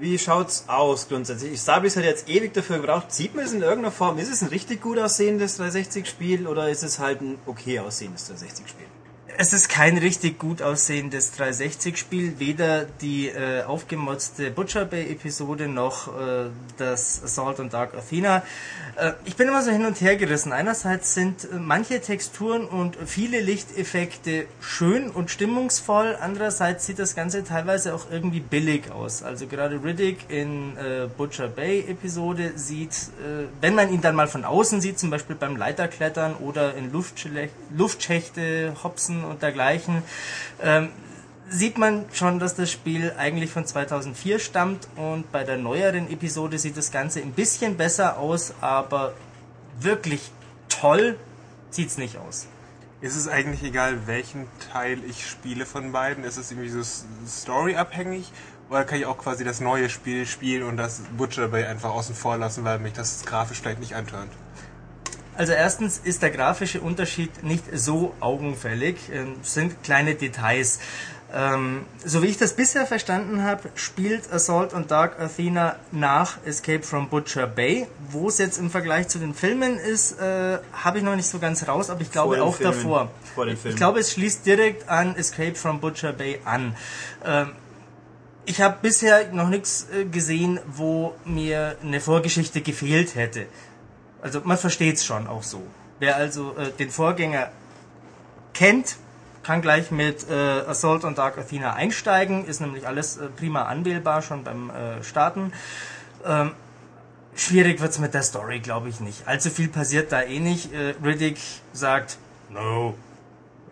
[0.00, 1.60] Wie schaut's aus grundsätzlich?
[1.60, 3.10] Starbreeze hat jetzt ewig dafür gebraucht.
[3.10, 4.18] Sieht man es in irgendeiner Form?
[4.18, 8.86] Ist es ein richtig gut aussehendes 360-Spiel oder ist es halt ein okay aussehendes 360-Spiel?
[9.36, 16.46] Es ist kein richtig gut aussehendes 360-Spiel, weder die äh, aufgemotzte Butcher Bay-Episode noch äh,
[16.78, 18.42] das Assault on Dark Athena.
[18.96, 20.52] Äh, ich bin immer so hin und her gerissen.
[20.52, 27.44] Einerseits sind äh, manche Texturen und viele Lichteffekte schön und stimmungsvoll, andererseits sieht das Ganze
[27.44, 29.22] teilweise auch irgendwie billig aus.
[29.22, 34.44] Also gerade Riddick in äh, Butcher Bay-Episode sieht, äh, wenn man ihn dann mal von
[34.44, 40.02] außen sieht, zum Beispiel beim Leiterklettern oder in Luftschle Luftschächte hopsen und dergleichen,
[40.62, 40.90] ähm,
[41.50, 46.58] sieht man schon, dass das Spiel eigentlich von 2004 stammt und bei der neueren Episode
[46.58, 49.14] sieht das Ganze ein bisschen besser aus, aber
[49.80, 50.30] wirklich
[50.68, 51.18] toll
[51.70, 52.48] sieht's nicht aus.
[53.00, 56.24] Ist es eigentlich egal, welchen Teil ich spiele von beiden?
[56.24, 56.82] Ist es irgendwie so
[57.26, 58.32] storyabhängig?
[58.70, 62.14] Oder kann ich auch quasi das neue Spiel spielen und das Butcher Bay einfach außen
[62.14, 64.32] vor lassen, weil mich das grafisch vielleicht nicht antörnt?
[65.38, 70.80] Also erstens ist der grafische Unterschied nicht so augenfällig, ähm, sind kleine Details.
[71.32, 76.82] Ähm, so wie ich das bisher verstanden habe, spielt Assault on Dark Athena nach Escape
[76.82, 77.86] from Butcher Bay.
[78.10, 81.38] Wo es jetzt im Vergleich zu den Filmen ist, äh, habe ich noch nicht so
[81.38, 82.72] ganz raus, aber ich glaube auch Filmen.
[82.72, 83.10] davor.
[83.34, 83.76] Vor den Ich Filmen.
[83.76, 86.74] glaube, es schließt direkt an Escape from Butcher Bay an.
[87.24, 87.52] Ähm,
[88.44, 93.46] ich habe bisher noch nichts äh, gesehen, wo mir eine Vorgeschichte gefehlt hätte.
[94.22, 95.62] Also man versteht es schon auch so.
[95.98, 97.50] Wer also äh, den Vorgänger
[98.54, 98.96] kennt,
[99.42, 102.44] kann gleich mit äh, Assault on Dark Athena einsteigen.
[102.44, 105.52] Ist nämlich alles äh, prima anwählbar schon beim äh, Starten.
[106.24, 106.52] Ähm,
[107.34, 109.26] schwierig wird's mit der Story, glaube ich nicht.
[109.26, 110.72] Allzu viel passiert da eh nicht.
[110.72, 111.38] Äh, Riddick
[111.72, 112.18] sagt,
[112.50, 112.94] no,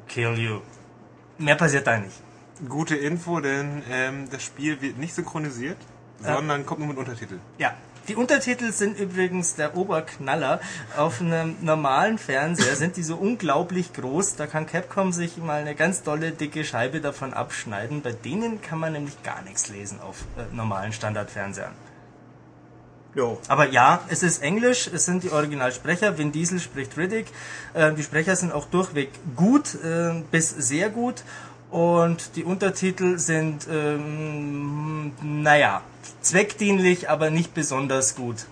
[0.08, 0.60] kill you.
[1.38, 2.22] Mehr passiert da nicht.
[2.68, 5.76] Gute Info, denn ähm, das Spiel wird nicht synchronisiert,
[6.22, 7.38] sondern kommt nur mit Untertitel.
[7.58, 7.74] Ja.
[8.08, 10.60] Die Untertitel sind übrigens der Oberknaller.
[10.96, 15.74] Auf einem normalen Fernseher sind die so unglaublich groß, da kann Capcom sich mal eine
[15.74, 18.02] ganz dolle dicke Scheibe davon abschneiden.
[18.02, 21.72] Bei denen kann man nämlich gar nichts lesen auf äh, normalen Standardfernsehern.
[23.16, 23.38] Jo.
[23.48, 26.18] Aber ja, es ist Englisch, es sind die Originalsprecher.
[26.18, 27.26] Vin Diesel spricht Riddick.
[27.72, 31.24] Äh, die Sprecher sind auch durchweg gut äh, bis sehr gut.
[31.70, 35.82] Und die Untertitel sind, ähm, naja,
[36.20, 38.46] zweckdienlich, aber nicht besonders gut.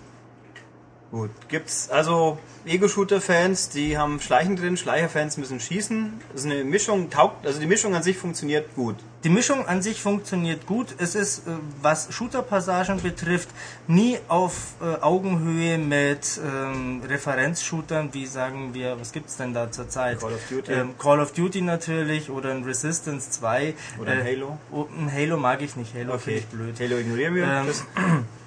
[1.11, 1.29] Gut.
[1.47, 6.13] Gibt's also Ego-Shooter-Fans, die haben Schleichen drin, Schleicher-Fans müssen schießen.
[6.31, 8.95] Das ist eine Mischung, taugt, also die Mischung an sich funktioniert gut.
[9.25, 10.93] Die Mischung an sich funktioniert gut.
[10.99, 13.49] Es ist, äh, was Shooter-Passagen betrifft,
[13.87, 20.19] nie auf äh, Augenhöhe mit ähm, Referenzshootern, wie sagen wir, was gibt's denn da zurzeit?
[20.19, 20.71] Call of Duty.
[20.71, 23.73] Ähm, Call of Duty natürlich oder ein Resistance 2.
[23.99, 24.59] Oder ein Halo?
[24.71, 26.79] Oh, ein Halo mag ich nicht, Halo finde Okay, ich blöd.
[26.79, 27.45] Halo ignorieren wir.
[27.45, 28.25] Ähm,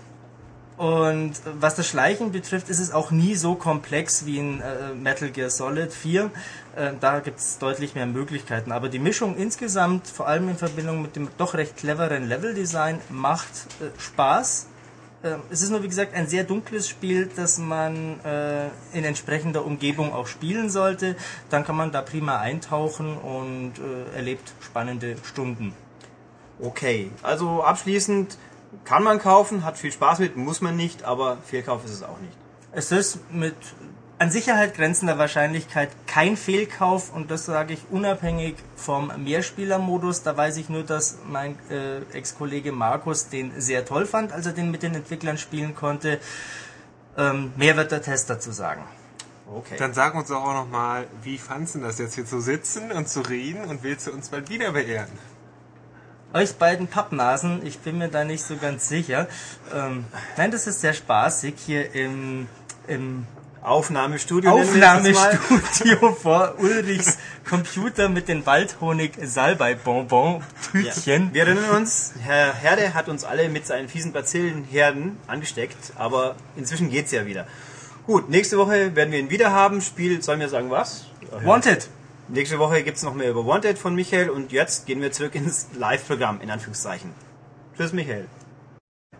[0.78, 4.94] Und äh, was das Schleichen betrifft, ist es auch nie so komplex wie in äh,
[4.94, 6.30] Metal Gear Solid 4.
[6.78, 8.70] Äh, da gibt es deutlich mehr Möglichkeiten.
[8.70, 13.48] Aber die Mischung insgesamt, vor allem in Verbindung mit dem doch recht cleveren Leveldesign, macht
[13.80, 14.68] äh, Spaß.
[15.24, 19.64] Äh, es ist nur, wie gesagt, ein sehr dunkles Spiel, das man äh, in entsprechender
[19.64, 21.16] Umgebung auch spielen sollte.
[21.50, 25.74] Dann kann man da prima eintauchen und äh, erlebt spannende Stunden.
[26.60, 28.38] Okay, also abschließend
[28.84, 32.20] kann man kaufen, hat viel Spaß mit, muss man nicht, aber Fehlkauf ist es auch
[32.20, 32.36] nicht.
[32.70, 33.56] Es ist mit
[34.18, 40.22] an Sicherheit grenzender Wahrscheinlichkeit kein Fehlkauf und das sage ich unabhängig vom Mehrspielermodus.
[40.22, 44.52] Da weiß ich nur, dass mein äh, Ex-Kollege Markus den sehr toll fand, als er
[44.52, 46.18] den mit den Entwicklern spielen konnte.
[47.16, 48.82] Ähm, mehr wird der Test dazu sagen.
[49.46, 49.76] Okay.
[49.78, 53.08] Dann sag uns doch auch nochmal, wie fandst du das jetzt hier zu sitzen und
[53.08, 55.10] zu reden und willst du uns bald wieder beehren?
[56.34, 59.28] Euch beiden Pappnasen, ich bin mir da nicht so ganz sicher.
[59.74, 60.04] Ähm,
[60.36, 62.46] nein, das ist sehr spaßig hier im,
[62.86, 63.26] im
[63.68, 64.50] Aufnahmestudio.
[64.50, 70.92] Aufnahmestudio vor Ulrichs Computer mit den Waldhonig Salbei Bonbon Ja.
[71.32, 76.90] Wir erinnern uns, Herr Herde hat uns alle mit seinen fiesen Bazillenherden angesteckt, aber inzwischen
[76.90, 77.46] geht's ja wieder.
[78.06, 79.82] Gut, nächste Woche werden wir ihn wieder haben.
[79.82, 81.06] Spiel, sollen wir sagen was?
[81.44, 81.88] Wanted.
[82.28, 85.68] Nächste Woche gibt's noch mehr über Wanted von Michael und jetzt gehen wir zurück ins
[85.74, 87.10] Live-Programm, in Anführungszeichen.
[87.76, 88.26] Tschüss, Michael.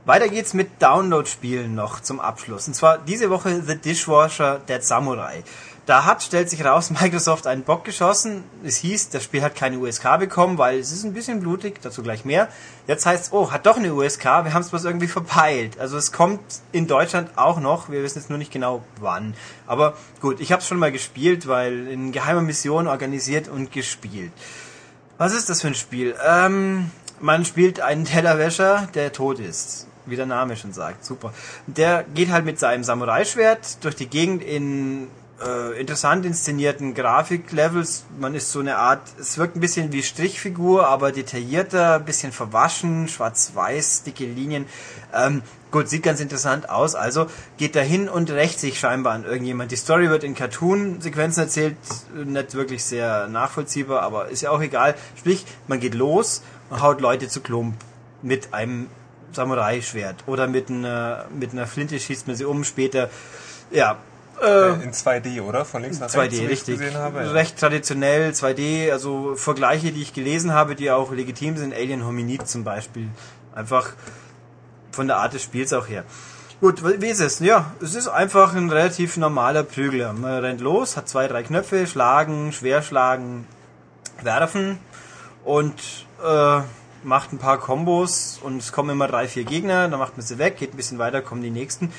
[0.09, 2.67] Weiter geht's mit Download-Spielen noch zum Abschluss.
[2.67, 5.45] Und zwar diese Woche The Dishwasher Dead Samurai.
[5.85, 8.43] Da hat, stellt sich raus, Microsoft einen Bock geschossen.
[8.65, 12.03] Es hieß, das Spiel hat keine USK bekommen, weil es ist ein bisschen blutig, dazu
[12.03, 12.49] gleich mehr.
[12.87, 15.79] Jetzt heißt es, oh, hat doch eine USK, wir haben es bloß irgendwie verpeilt.
[15.79, 16.41] Also es kommt
[16.73, 19.35] in Deutschland auch noch, wir wissen jetzt nur nicht genau wann.
[19.67, 19.93] Aber
[20.23, 24.33] gut, ich habe es schon mal gespielt, weil in geheimer Mission organisiert und gespielt.
[25.19, 26.17] Was ist das für ein Spiel?
[26.27, 29.87] Ähm, man spielt einen Tellerwäscher, der tot ist.
[30.09, 31.05] Wie der Name schon sagt.
[31.05, 31.33] Super.
[31.67, 35.09] Der geht halt mit seinem Samurai-Schwert durch die Gegend in
[35.45, 38.05] äh, interessant inszenierten Grafiklevels.
[38.19, 42.33] Man ist so eine Art, es wirkt ein bisschen wie Strichfigur, aber detaillierter, ein bisschen
[42.33, 44.67] verwaschen, schwarz-weiß, dicke Linien.
[45.15, 46.95] Ähm, gut, sieht ganz interessant aus.
[46.95, 49.71] Also geht da hin und rächt sich scheinbar an irgendjemand.
[49.71, 51.77] Die Story wird in Cartoon-Sequenzen erzählt,
[52.15, 54.95] nicht wirklich sehr nachvollziehbar, aber ist ja auch egal.
[55.17, 57.77] Sprich, man geht los und haut Leute zu Klump
[58.23, 58.89] mit einem
[59.33, 63.11] Samurai-Schwert oder mit einer, mit einer Flinte schießt man sie um später.
[63.71, 63.99] Ja,
[64.43, 65.65] äh, in 2D, oder?
[65.65, 66.79] Von links nach 2D, rechts, richtig.
[66.79, 67.31] Gesehen habe, ja.
[67.33, 72.49] Recht traditionell 2D, also Vergleiche, die ich gelesen habe, die auch legitim sind, Alien Hominid
[72.49, 73.09] zum Beispiel.
[73.55, 73.93] Einfach
[74.93, 76.05] von der Art des Spiels auch her.
[76.61, 77.39] Gut, wie ist es?
[77.39, 80.13] Ja, es ist einfach ein relativ normaler Prügler.
[80.13, 83.47] Man rennt los, hat zwei, drei Knöpfe, schlagen, schwerschlagen,
[84.23, 84.79] werfen
[85.45, 85.81] und
[86.21, 86.61] äh,
[87.03, 90.39] macht ein paar Kombos und es kommen immer drei, vier Gegner, dann macht man sie
[90.39, 91.93] weg, geht ein bisschen weiter, kommen die nächsten.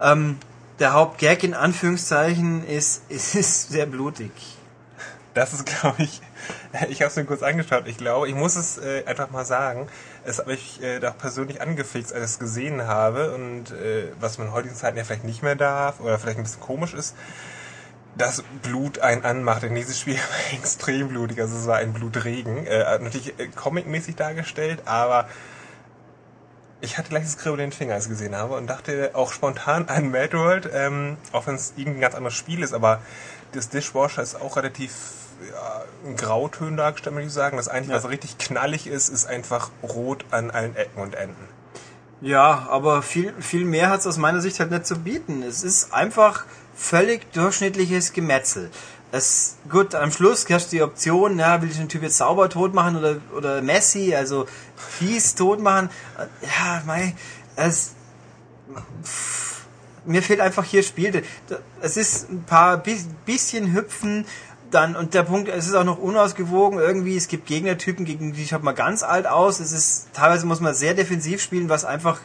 [0.00, 0.38] Ähm,
[0.78, 4.30] der Hauptgag in Anführungszeichen ist, es ist sehr blutig.
[5.34, 6.20] Das ist, glaube ich,
[6.88, 7.86] ich habe es mir kurz angeschaut.
[7.86, 9.88] Ich glaube, ich muss es äh, einfach mal sagen.
[10.24, 14.38] Es hat mich äh, doch persönlich angefixt, als ich es gesehen habe und äh, was
[14.38, 17.14] man in heutigen Zeiten ja vielleicht nicht mehr darf oder vielleicht ein bisschen komisch ist,
[18.16, 19.62] dass Blut einen anmacht.
[19.62, 22.66] In dieses Spiel war extrem blutig, also es war ein Blutregen.
[22.66, 25.28] Äh, natürlich äh, comicmäßig dargestellt, aber
[26.80, 29.32] ich hatte gleich das Kribbeln in den Finger, als ich gesehen habe und dachte auch
[29.32, 33.00] spontan an Mad World, ähm, auch wenn es irgendein ganz anderes Spiel ist, aber
[33.52, 34.92] das Dishwasher ist auch relativ
[35.50, 37.56] ja, in Grautönen dargestellt, würde ich sagen.
[37.56, 38.02] Das Einzige, ja.
[38.02, 41.48] was richtig knallig ist, ist einfach rot an allen Ecken und Enden.
[42.20, 45.42] Ja, aber viel, viel mehr hat es aus meiner Sicht halt nicht zu bieten.
[45.42, 46.44] Es ist einfach
[46.78, 48.70] völlig durchschnittliches Gemetzel
[49.10, 52.48] es, gut, am Schluss hast du die Option, ja, will ich den Typ jetzt sauber
[52.48, 55.88] tot machen oder, oder Messi, also fies tot machen.
[56.42, 57.14] Ja, mei,
[57.56, 57.92] es,
[59.02, 59.62] pff,
[60.04, 61.22] mir fehlt einfach hier Spiel.
[61.80, 62.82] Es ist ein paar
[63.24, 64.26] bisschen hüpfen,
[64.70, 68.46] dann, und der Punkt, es ist auch noch unausgewogen irgendwie, es gibt Gegnertypen, gegen die
[68.46, 72.20] schaut man ganz alt aus, es ist, teilweise muss man sehr defensiv spielen, was einfach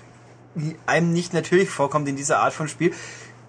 [0.85, 2.93] einem nicht natürlich vorkommt in dieser Art von Spiel.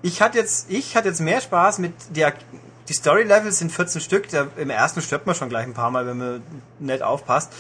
[0.04, 2.34] Ich hatte jetzt, ich hatte jetzt mehr Spaß mit der
[2.90, 4.28] die Story-Levels sind 14 Stück.
[4.28, 6.42] Der, Im ersten stirbt man schon gleich ein paar Mal, wenn man
[6.78, 7.50] nicht aufpasst.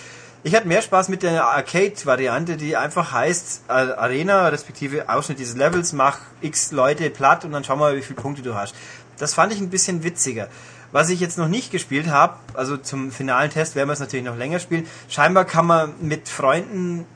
[0.42, 5.56] Ich hatte mehr Spaß mit der Arcade-Variante, die einfach heißt äh, Arena, respektive Ausschnitt dieses
[5.56, 8.74] Levels, mach x Leute platt und dann schau mal, wie viele Punkte du hast.
[9.16, 10.48] Das fand ich ein bisschen witziger.
[10.92, 14.26] Was ich jetzt noch nicht gespielt habe, also zum finalen Test werden wir es natürlich
[14.26, 14.86] noch länger spielen.
[15.08, 17.06] Scheinbar kann man mit Freunden,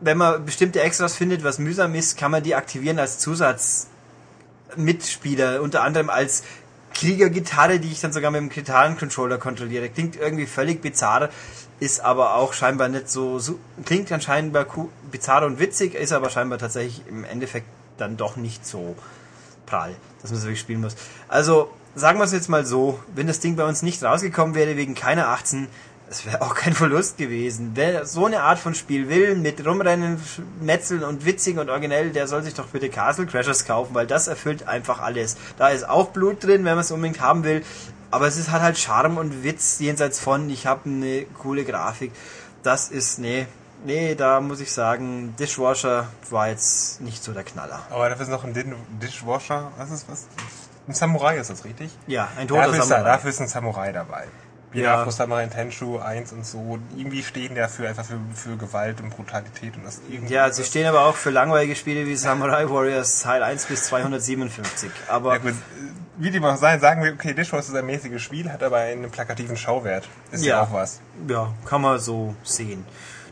[0.00, 3.18] wenn man bestimmte Extras findet, was mühsam ist, kann man die aktivieren als
[4.68, 6.42] Zusatzmitspieler, unter anderem als
[6.94, 9.88] Kriegergitarre, die ich dann sogar mit dem Gitarrencontroller kontrolliere.
[9.88, 11.28] Klingt irgendwie völlig bizarr,
[11.80, 14.66] ist aber auch scheinbar nicht so, so klingt dann scheinbar
[15.10, 17.66] bizarr und witzig, ist aber scheinbar tatsächlich im Endeffekt
[17.98, 18.96] dann doch nicht so
[19.66, 20.96] prall, dass man es wirklich spielen muss.
[21.28, 24.76] Also sagen wir es jetzt mal so, wenn das Ding bei uns nicht rausgekommen wäre
[24.76, 25.68] wegen keiner 18,
[26.10, 27.72] es wäre auch kein Verlust gewesen.
[27.74, 30.20] Wer so eine Art von Spiel will, mit Rumrennen,
[30.60, 34.28] Metzeln und witzig und originell, der soll sich doch bitte Castle Crashers kaufen, weil das
[34.28, 35.36] erfüllt einfach alles.
[35.58, 37.62] Da ist auch Blut drin, wenn man es unbedingt haben will,
[38.10, 42.12] aber es ist, hat halt Charme und Witz jenseits von, ich habe eine coole Grafik.
[42.62, 43.46] Das ist, nee,
[43.84, 47.80] nee, da muss ich sagen, Dishwasher war jetzt nicht so der Knaller.
[47.90, 48.54] Aber dafür ist noch ein
[49.02, 50.26] Dishwasher, was ist was?
[50.86, 51.90] Ein Samurai ist das richtig?
[52.06, 52.98] Ja, ein toter dafür Samurai.
[52.98, 54.24] Ist, dafür ist ein Samurai dabei.
[54.72, 54.96] Ja.
[54.96, 59.76] Binakus Samurai Tenshu 1 und so, irgendwie stehen dafür einfach für, für Gewalt und Brutalität
[59.76, 60.34] und das irgendwie.
[60.34, 64.90] Ja, sie stehen aber auch für langweilige Spiele wie Samurai Warriors Teil 1 bis 257.
[65.08, 65.54] Aber ja, gut,
[66.18, 69.10] wie die mal sein, sagen wir, okay, Dishwasher ist ein mäßiges Spiel, hat aber einen
[69.10, 70.08] plakativen Schauwert.
[70.32, 71.00] Ist ja, ja auch was.
[71.28, 72.84] Ja, kann man so sehen.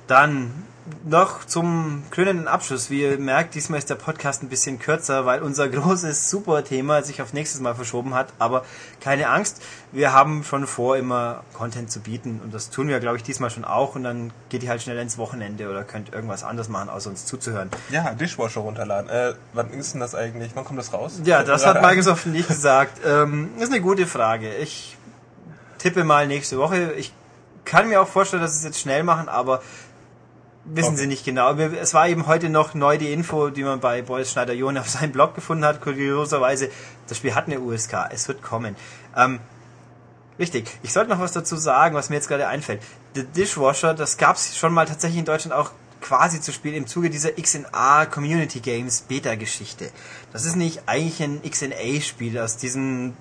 [0.06, 0.66] Dann
[1.04, 2.90] noch zum krönenden Abschluss.
[2.90, 7.22] Wie ihr merkt, diesmal ist der Podcast ein bisschen kürzer, weil unser großes Super-Thema sich
[7.22, 8.28] auf nächstes Mal verschoben hat.
[8.38, 8.64] Aber
[9.00, 12.40] keine Angst, wir haben schon vor, immer Content zu bieten.
[12.42, 13.96] Und das tun wir, glaube ich, diesmal schon auch.
[13.96, 17.26] Und dann geht ihr halt schnell ins Wochenende oder könnt irgendwas anderes machen, außer uns
[17.26, 17.70] zuzuhören.
[17.90, 19.10] Ja, Dishwasher runterladen.
[19.10, 20.52] Äh, wann ist denn das eigentlich?
[20.54, 21.20] Wann kommt das raus?
[21.24, 23.00] Ja, das hat Microsoft nicht gesagt.
[23.04, 24.54] Ähm, ist eine gute Frage.
[24.54, 24.96] Ich
[25.78, 26.92] tippe mal nächste Woche.
[26.92, 27.12] Ich
[27.64, 29.60] kann mir auch vorstellen, dass sie es jetzt schnell machen, aber
[30.68, 30.96] Wissen okay.
[30.96, 31.54] Sie nicht genau.
[31.54, 35.12] Es war eben heute noch neu die Info, die man bei Boris Schneider-John auf seinem
[35.12, 35.80] Blog gefunden hat.
[35.80, 36.70] Kurioserweise,
[37.06, 37.94] das Spiel hat eine USK.
[38.10, 38.74] Es wird kommen.
[39.16, 39.38] Ähm,
[40.40, 40.68] richtig.
[40.82, 42.82] Ich sollte noch was dazu sagen, was mir jetzt gerade einfällt.
[43.14, 45.70] The Dishwasher, das gab es schon mal tatsächlich in Deutschland auch
[46.00, 49.90] quasi zu spielen im Zuge dieser XNA Community Games Beta-Geschichte.
[50.32, 53.14] Das ist nicht eigentlich ein XNA-Spiel aus diesem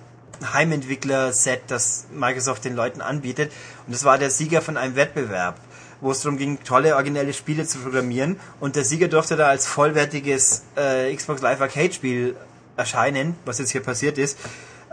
[0.53, 3.51] Heimentwickler-Set, das Microsoft den Leuten anbietet.
[3.85, 5.59] Und das war der Sieger von einem Wettbewerb
[6.01, 8.39] wo es darum ging, tolle, originelle Spiele zu programmieren.
[8.59, 12.35] Und der Sieger durfte da als vollwertiges äh, Xbox Live Arcade Spiel
[12.77, 14.37] erscheinen, was jetzt hier passiert ist.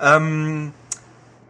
[0.01, 0.73] Ähm,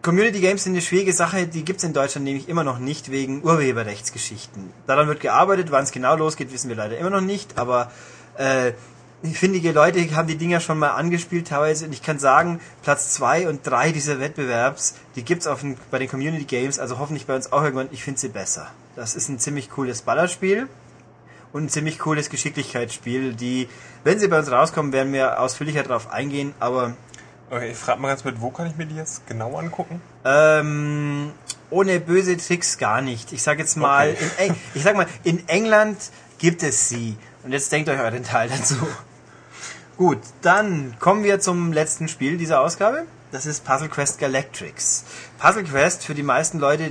[0.02, 3.44] Community Games sind eine schwierige Sache, die gibt's in Deutschland nämlich immer noch nicht wegen
[3.44, 4.72] Urheberrechtsgeschichten.
[4.86, 7.92] Daran wird gearbeitet, wann es genau losgeht, wissen wir leider immer noch nicht, aber
[8.36, 8.72] äh,
[9.22, 13.48] findige Leute haben die Dinger schon mal angespielt teilweise und ich kann sagen, Platz zwei
[13.48, 17.36] und drei dieser Wettbewerbs, die gibt's auf den, bei den Community Games, also hoffentlich bei
[17.36, 18.66] uns auch irgendwann, ich finde sie besser.
[18.96, 20.66] Das ist ein ziemlich cooles Ballerspiel
[21.52, 23.68] und ein ziemlich cooles Geschicklichkeitsspiel, die,
[24.04, 26.94] wenn sie bei uns rauskommen, werden wir ausführlicher darauf eingehen, aber
[27.50, 30.00] Okay, ich frage mal ganz mit, wo kann ich mir die jetzt genau angucken?
[30.24, 31.32] ähm,
[31.68, 33.32] ohne böse Tricks gar nicht.
[33.32, 34.48] Ich sag jetzt mal, Okay.
[34.48, 35.98] in, ich sag mal, in England
[36.38, 37.16] gibt es sie.
[37.44, 38.76] Und jetzt denkt euch euren Teil dazu.
[39.96, 43.04] Gut, dann kommen wir zum letzten Spiel dieser Ausgabe.
[43.30, 45.04] Das ist Puzzle Quest Galactrix.
[45.38, 46.90] Puzzle Quest, für die meisten Leute,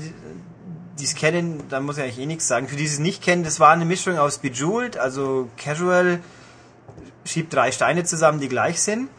[1.00, 2.68] die es kennen, da muss ich eigentlich eh nichts sagen.
[2.68, 6.20] Für die es nicht kennen, das war eine Mischung aus Bejeweled, also Casual,
[7.26, 9.10] schiebt drei Steine zusammen, die gleich sind,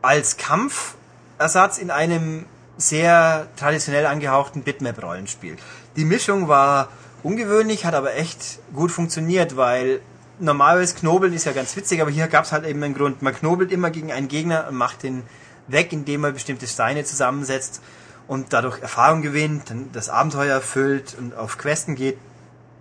[0.00, 2.46] als Kampfersatz in einem
[2.78, 5.56] sehr traditionell angehauchten Bitmap-Rollenspiel.
[5.96, 6.88] Die Mischung war
[7.22, 10.00] ungewöhnlich, hat aber echt gut funktioniert, weil
[10.42, 13.22] normalerweise Knobeln ist ja ganz witzig, aber hier gab es halt eben einen Grund.
[13.22, 15.22] Man knobelt immer gegen einen Gegner und macht den
[15.68, 17.80] weg, indem man bestimmte Steine zusammensetzt
[18.28, 22.18] und dadurch Erfahrung gewinnt, das Abenteuer erfüllt und auf Questen geht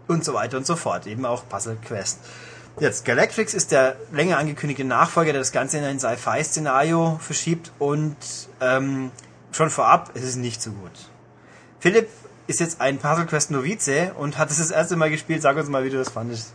[0.07, 1.07] und so weiter und so fort.
[1.07, 2.19] Eben auch Puzzle Quest.
[2.79, 8.15] Jetzt, Galactrix ist der länger angekündigte Nachfolger, der das Ganze in ein Sci-Fi-Szenario verschiebt und
[8.61, 9.11] ähm,
[9.51, 10.91] schon vorab, es ist nicht so gut.
[11.79, 12.07] Philipp
[12.47, 15.41] ist jetzt ein Puzzle Quest Novize und hat es das erste Mal gespielt.
[15.41, 16.53] Sag uns mal, wie du das fandest.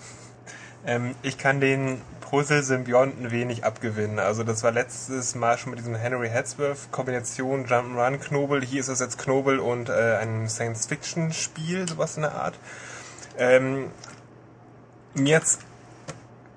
[0.86, 4.18] Ähm, ich kann den Puzzle-Symbionten wenig abgewinnen.
[4.18, 8.64] Also das war letztes Mal schon mit diesem Henry Hadsworth Kombination Jump'n'Run Knobel.
[8.64, 12.58] Hier ist es jetzt Knobel und äh, ein Science-Fiction-Spiel, sowas in der Art.
[13.38, 13.90] Ähm,
[15.14, 15.58] mir hat's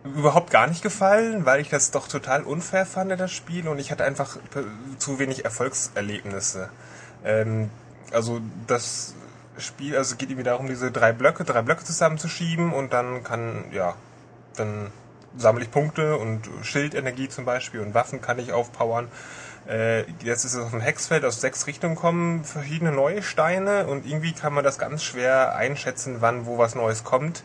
[0.04, 3.92] überhaupt gar nicht gefallen, weil ich das doch total unfair fand, das Spiel, und ich
[3.92, 4.38] hatte einfach
[4.98, 6.70] zu wenig Erfolgserlebnisse.
[7.24, 7.70] Ähm,
[8.12, 9.14] also das
[9.58, 13.96] Spiel, also geht irgendwie darum, diese drei Blöcke, drei Blöcke zusammenzuschieben und dann kann, ja,
[14.60, 14.92] dann
[15.38, 19.08] sammle ich Punkte und Schildenergie zum Beispiel und Waffen kann ich aufpowern.
[19.68, 24.06] Äh, jetzt ist es auf dem Hexfeld aus sechs Richtungen kommen, verschiedene neue Steine und
[24.06, 27.44] irgendwie kann man das ganz schwer einschätzen, wann wo was Neues kommt,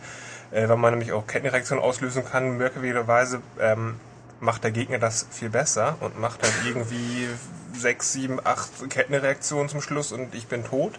[0.50, 2.56] äh, weil man nämlich auch Kettenreaktionen auslösen kann.
[2.56, 3.96] Merkwürdigerweise ähm,
[4.40, 7.28] macht der Gegner das viel besser und macht dann irgendwie
[7.74, 10.98] sechs, sieben, acht Kettenreaktionen zum Schluss und ich bin tot.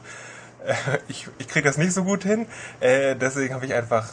[0.65, 0.75] Äh,
[1.07, 2.45] ich ich kriege das nicht so gut hin,
[2.81, 4.09] deswegen habe ich einfach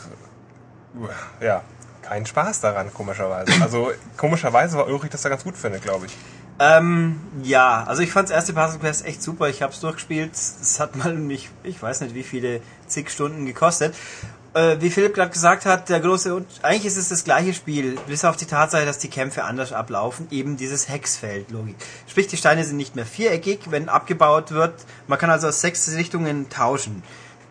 [1.41, 1.63] ja,
[2.03, 3.53] keinen Spaß daran, komischerweise.
[3.63, 6.17] Also komischerweise war Ulrich das da ganz gut findet, glaube ich.
[6.59, 9.49] Ähm, ja, also ich fand das erste Puzzle Quest echt super.
[9.49, 10.35] Ich habe es durchgespielt.
[10.35, 13.95] Es hat mal mich, ich weiß nicht, wie viele zig Stunden gekostet.
[14.55, 17.97] Äh, wie Philipp gerade gesagt hat, der große, Un- eigentlich ist es das gleiche Spiel,
[18.07, 20.27] bis auf die Tatsache, dass die Kämpfe anders ablaufen.
[20.31, 21.75] Eben dieses Hexfeld-Logik.
[22.07, 24.75] Sprich, die Steine sind nicht mehr viereckig, wenn abgebaut wird.
[25.07, 27.03] Man kann also aus sechs Richtungen tauschen.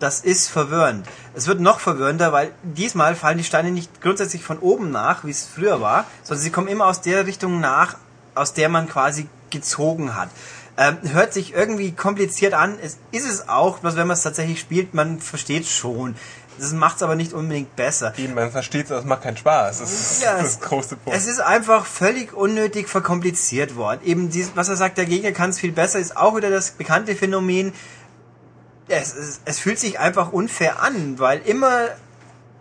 [0.01, 1.07] Das ist verwirrend.
[1.35, 5.29] Es wird noch verwirrender, weil diesmal fallen die Steine nicht grundsätzlich von oben nach, wie
[5.31, 7.95] es früher war, sondern sie kommen immer aus der Richtung nach,
[8.35, 10.29] aus der man quasi gezogen hat.
[10.77, 12.77] Ähm, hört sich irgendwie kompliziert an.
[12.81, 16.15] Es ist es auch, bloß wenn man es tatsächlich spielt, man versteht schon.
[16.59, 18.13] Das macht es aber nicht unbedingt besser.
[18.17, 19.79] Eben, man versteht es, es macht keinen Spaß.
[19.79, 21.17] Das ist Ja, das es- große Punkt.
[21.17, 23.99] Es ist einfach völlig unnötig verkompliziert worden.
[24.03, 26.71] Eben dies, was er sagt, der Gegner kann es viel besser, ist auch wieder das
[26.71, 27.73] bekannte Phänomen.
[28.87, 31.87] Es, es, es fühlt sich einfach unfair an, weil immer,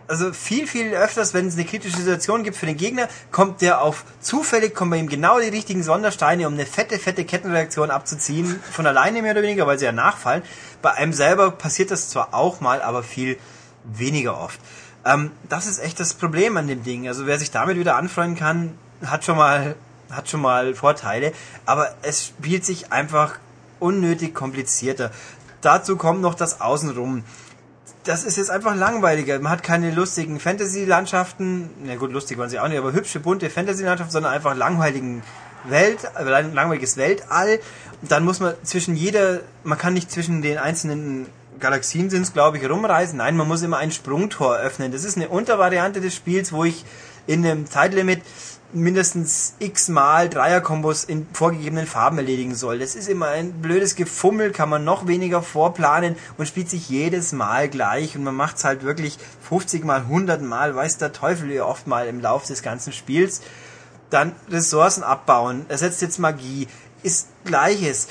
[0.07, 3.81] also viel, viel öfters, wenn es eine kritische Situation gibt für den Gegner, kommt der
[3.81, 8.61] auf zufällig, kommen bei ihm genau die richtigen Sondersteine, um eine fette, fette Kettenreaktion abzuziehen,
[8.71, 10.43] von alleine mehr oder weniger, weil sie ja nachfallen.
[10.81, 13.37] Bei einem selber passiert das zwar auch mal, aber viel
[13.83, 14.59] weniger oft.
[15.05, 17.07] Ähm, das ist echt das Problem an dem Ding.
[17.07, 19.75] Also wer sich damit wieder anfreunden kann, hat schon mal,
[20.11, 21.33] hat schon mal Vorteile.
[21.65, 23.39] Aber es spielt sich einfach
[23.79, 25.11] unnötig komplizierter.
[25.61, 27.23] Dazu kommt noch das Außenrum.
[28.03, 29.39] Das ist jetzt einfach langweiliger.
[29.39, 31.69] Man hat keine lustigen Fantasy-Landschaften.
[31.85, 35.21] Na gut, lustig waren sie auch nicht, aber hübsche, bunte Fantasy-Landschaften, sondern einfach langweiligen
[35.65, 37.59] Welt, äh, lang- langweiliges Weltall.
[38.01, 41.27] Und dann muss man zwischen jeder, man kann nicht zwischen den einzelnen
[41.59, 43.17] Galaxien sind es, glaube ich, rumreisen.
[43.17, 44.91] Nein, man muss immer ein Sprungtor öffnen.
[44.91, 46.83] Das ist eine Untervariante des Spiels, wo ich
[47.27, 48.23] in einem Zeitlimit
[48.73, 52.79] mindestens x-mal Dreierkombos in vorgegebenen Farben erledigen soll.
[52.79, 57.33] Das ist immer ein blödes Gefummel, kann man noch weniger vorplanen und spielt sich jedes
[57.33, 59.17] Mal gleich und man macht es halt wirklich
[59.47, 63.41] 50 mal, 100 mal, weiß der Teufel wie oft mal im Laufe des ganzen Spiels.
[64.09, 66.67] Dann Ressourcen abbauen, ersetzt jetzt Magie,
[67.03, 68.07] ist gleiches.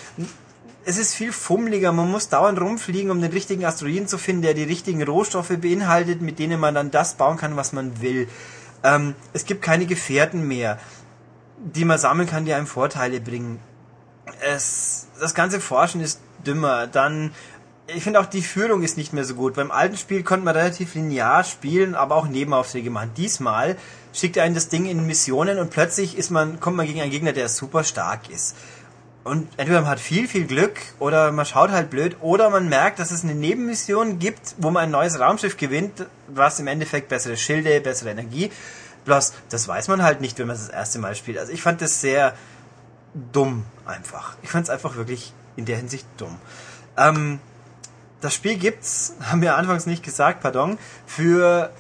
[0.84, 4.54] Es ist viel fummeliger, man muss dauernd rumfliegen, um den richtigen Asteroiden zu finden, der
[4.54, 8.28] die richtigen Rohstoffe beinhaltet, mit denen man dann das bauen kann, was man will.
[8.82, 10.78] Ähm, es gibt keine Gefährten mehr,
[11.58, 13.60] die man sammeln kann, die einem Vorteile bringen.
[14.40, 16.86] es, das ganze Forschen ist dümmer.
[16.86, 17.32] Dann,
[17.86, 19.54] ich finde auch die Führung ist nicht mehr so gut.
[19.54, 23.12] Beim alten Spiel konnte man relativ linear spielen, aber auch Nebenaufträge machen.
[23.16, 23.76] Diesmal
[24.12, 27.10] schickt er einen das Ding in Missionen und plötzlich ist man, kommt man gegen einen
[27.10, 28.56] Gegner, der super stark ist.
[29.22, 32.98] Und entweder man hat viel, viel Glück oder man schaut halt blöd oder man merkt,
[32.98, 37.36] dass es eine Nebenmission gibt, wo man ein neues Raumschiff gewinnt, was im Endeffekt bessere
[37.36, 38.50] Schilde, bessere Energie.
[39.04, 41.38] Bloß, das weiß man halt nicht, wenn man es das erste Mal spielt.
[41.38, 42.34] Also ich fand das sehr
[43.32, 44.36] dumm einfach.
[44.42, 46.36] Ich fand es einfach wirklich in der Hinsicht dumm.
[46.96, 47.40] Ähm,
[48.20, 51.70] das Spiel gibt's, haben wir anfangs nicht gesagt, pardon, für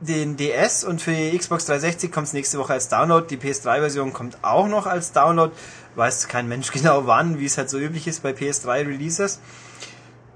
[0.00, 3.24] den DS und für die Xbox 360 kommt es nächste Woche als Download.
[3.28, 5.52] Die PS3-Version kommt auch noch als Download.
[5.94, 9.40] Weiß kein Mensch genau wann, wie es halt so üblich ist bei PS3-Releases.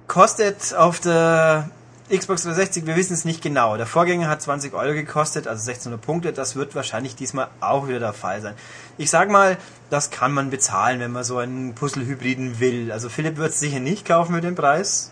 [0.06, 1.68] Kostet auf der
[2.08, 3.76] Xbox 360, wir wissen es nicht genau.
[3.76, 6.32] Der Vorgänger hat 20 Euro gekostet, also 1600 Punkte.
[6.32, 8.54] Das wird wahrscheinlich diesmal auch wieder der Fall sein.
[8.96, 9.56] Ich sag mal,
[9.90, 12.92] das kann man bezahlen, wenn man so einen Puzzle-Hybriden will.
[12.92, 15.10] Also Philipp wird es sicher nicht kaufen mit dem Preis.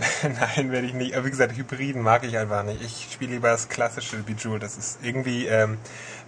[0.22, 1.14] Nein, werde ich nicht.
[1.14, 2.80] Aber wie gesagt, Hybriden mag ich einfach nicht.
[2.82, 4.62] Ich spiele lieber das klassische Bejeweled.
[4.62, 5.76] Das ist irgendwie ähm,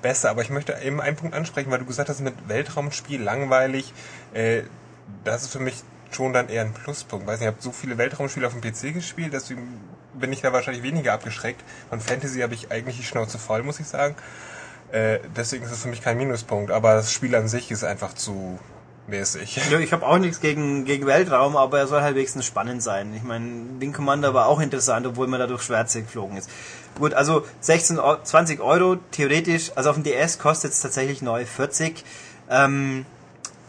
[0.03, 0.31] besser.
[0.31, 3.95] Aber ich möchte eben einen Punkt ansprechen, weil du gesagt hast, mit Weltraumspiel langweilig.
[4.35, 4.63] Äh,
[5.25, 7.27] das ist für mich schon dann eher ein Pluspunkt.
[7.27, 9.81] Weiß nicht, ich habe so viele Weltraumspiele auf dem PC gespielt, deswegen
[10.15, 11.63] bin ich da wahrscheinlich weniger abgeschreckt.
[11.89, 14.15] Von Fantasy habe ich eigentlich die Schnauze voll, muss ich sagen.
[14.91, 16.71] Äh, deswegen ist es für mich kein Minuspunkt.
[16.71, 18.59] Aber das Spiel an sich ist einfach zu
[19.07, 19.61] mäßig.
[19.71, 23.13] Ja, ich habe auch nichts gegen, gegen Weltraum, aber er soll halt wenigstens spannend sein.
[23.15, 26.51] Ich meine, Wing Commander war auch interessant, obwohl man da durch Schwärze geflogen ist.
[26.99, 32.05] Gut, also 16, 20 Euro theoretisch, also auf dem DS kostet es tatsächlich neu 40.
[32.51, 33.07] Ähm,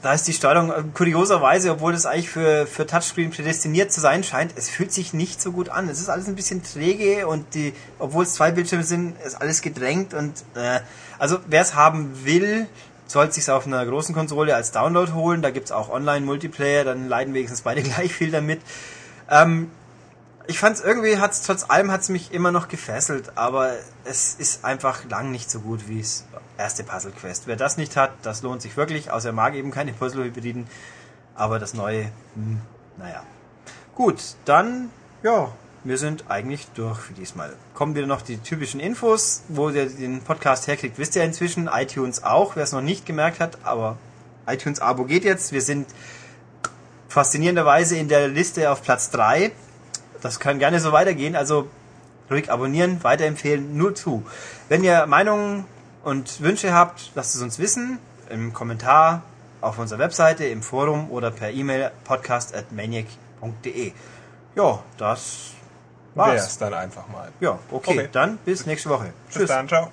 [0.04, 4.24] da ist die Steuerung äh, kurioserweise, obwohl es eigentlich für, für Touchscreen prädestiniert zu sein
[4.24, 5.88] scheint, es fühlt sich nicht so gut an.
[5.88, 9.62] Es ist alles ein bisschen träge und die, obwohl es zwei Bildschirme sind, ist alles
[9.62, 10.82] gedrängt und äh,
[11.18, 12.68] also wer es haben will,
[13.08, 15.42] sollte sich auf einer großen Konsole als Download holen.
[15.42, 18.62] Da gibt's auch Online-Multiplayer, dann leiden wenigstens beide gleich viel damit.
[19.30, 19.72] Ähm,
[20.48, 23.74] ich fand es irgendwie, hat's, trotz allem hat es mich immer noch gefesselt, aber
[24.04, 26.26] es ist einfach lang nicht so gut wie es
[26.58, 27.48] erste Puzzle Quest.
[27.48, 30.68] Wer das nicht hat, das lohnt sich wirklich, außer er mag eben keine Puzzle-Hybriden,
[31.36, 32.60] aber das neue, hm,
[32.98, 33.24] naja.
[33.96, 34.90] Gut, dann,
[35.22, 35.52] ja,
[35.84, 37.54] wir sind eigentlich durch für diesmal.
[37.74, 42.24] Kommen wieder noch die typischen Infos, wo ihr den Podcast herkriegt, wisst ihr inzwischen, iTunes
[42.24, 43.98] auch, wer es noch nicht gemerkt hat, aber
[44.48, 45.52] iTunes Abo geht jetzt.
[45.52, 45.88] Wir sind
[47.10, 49.52] faszinierenderweise in der Liste auf Platz 3.
[50.22, 51.68] Das kann gerne so weitergehen, also
[52.32, 54.26] ruhig abonnieren, weiterempfehlen, nur zu.
[54.70, 55.66] Wenn ihr Meinungen
[56.04, 59.24] und Wünsche habt, lasst es uns wissen, im Kommentar
[59.60, 63.92] auf unserer Webseite, im Forum oder per E-Mail podcast at maniac.de.
[64.56, 65.52] Ja, das
[66.16, 67.30] Wäre es dann einfach mal.
[67.40, 68.10] Ja, okay, Okay.
[68.12, 69.14] dann bis nächste Woche.
[69.34, 69.92] Bis dann, ciao.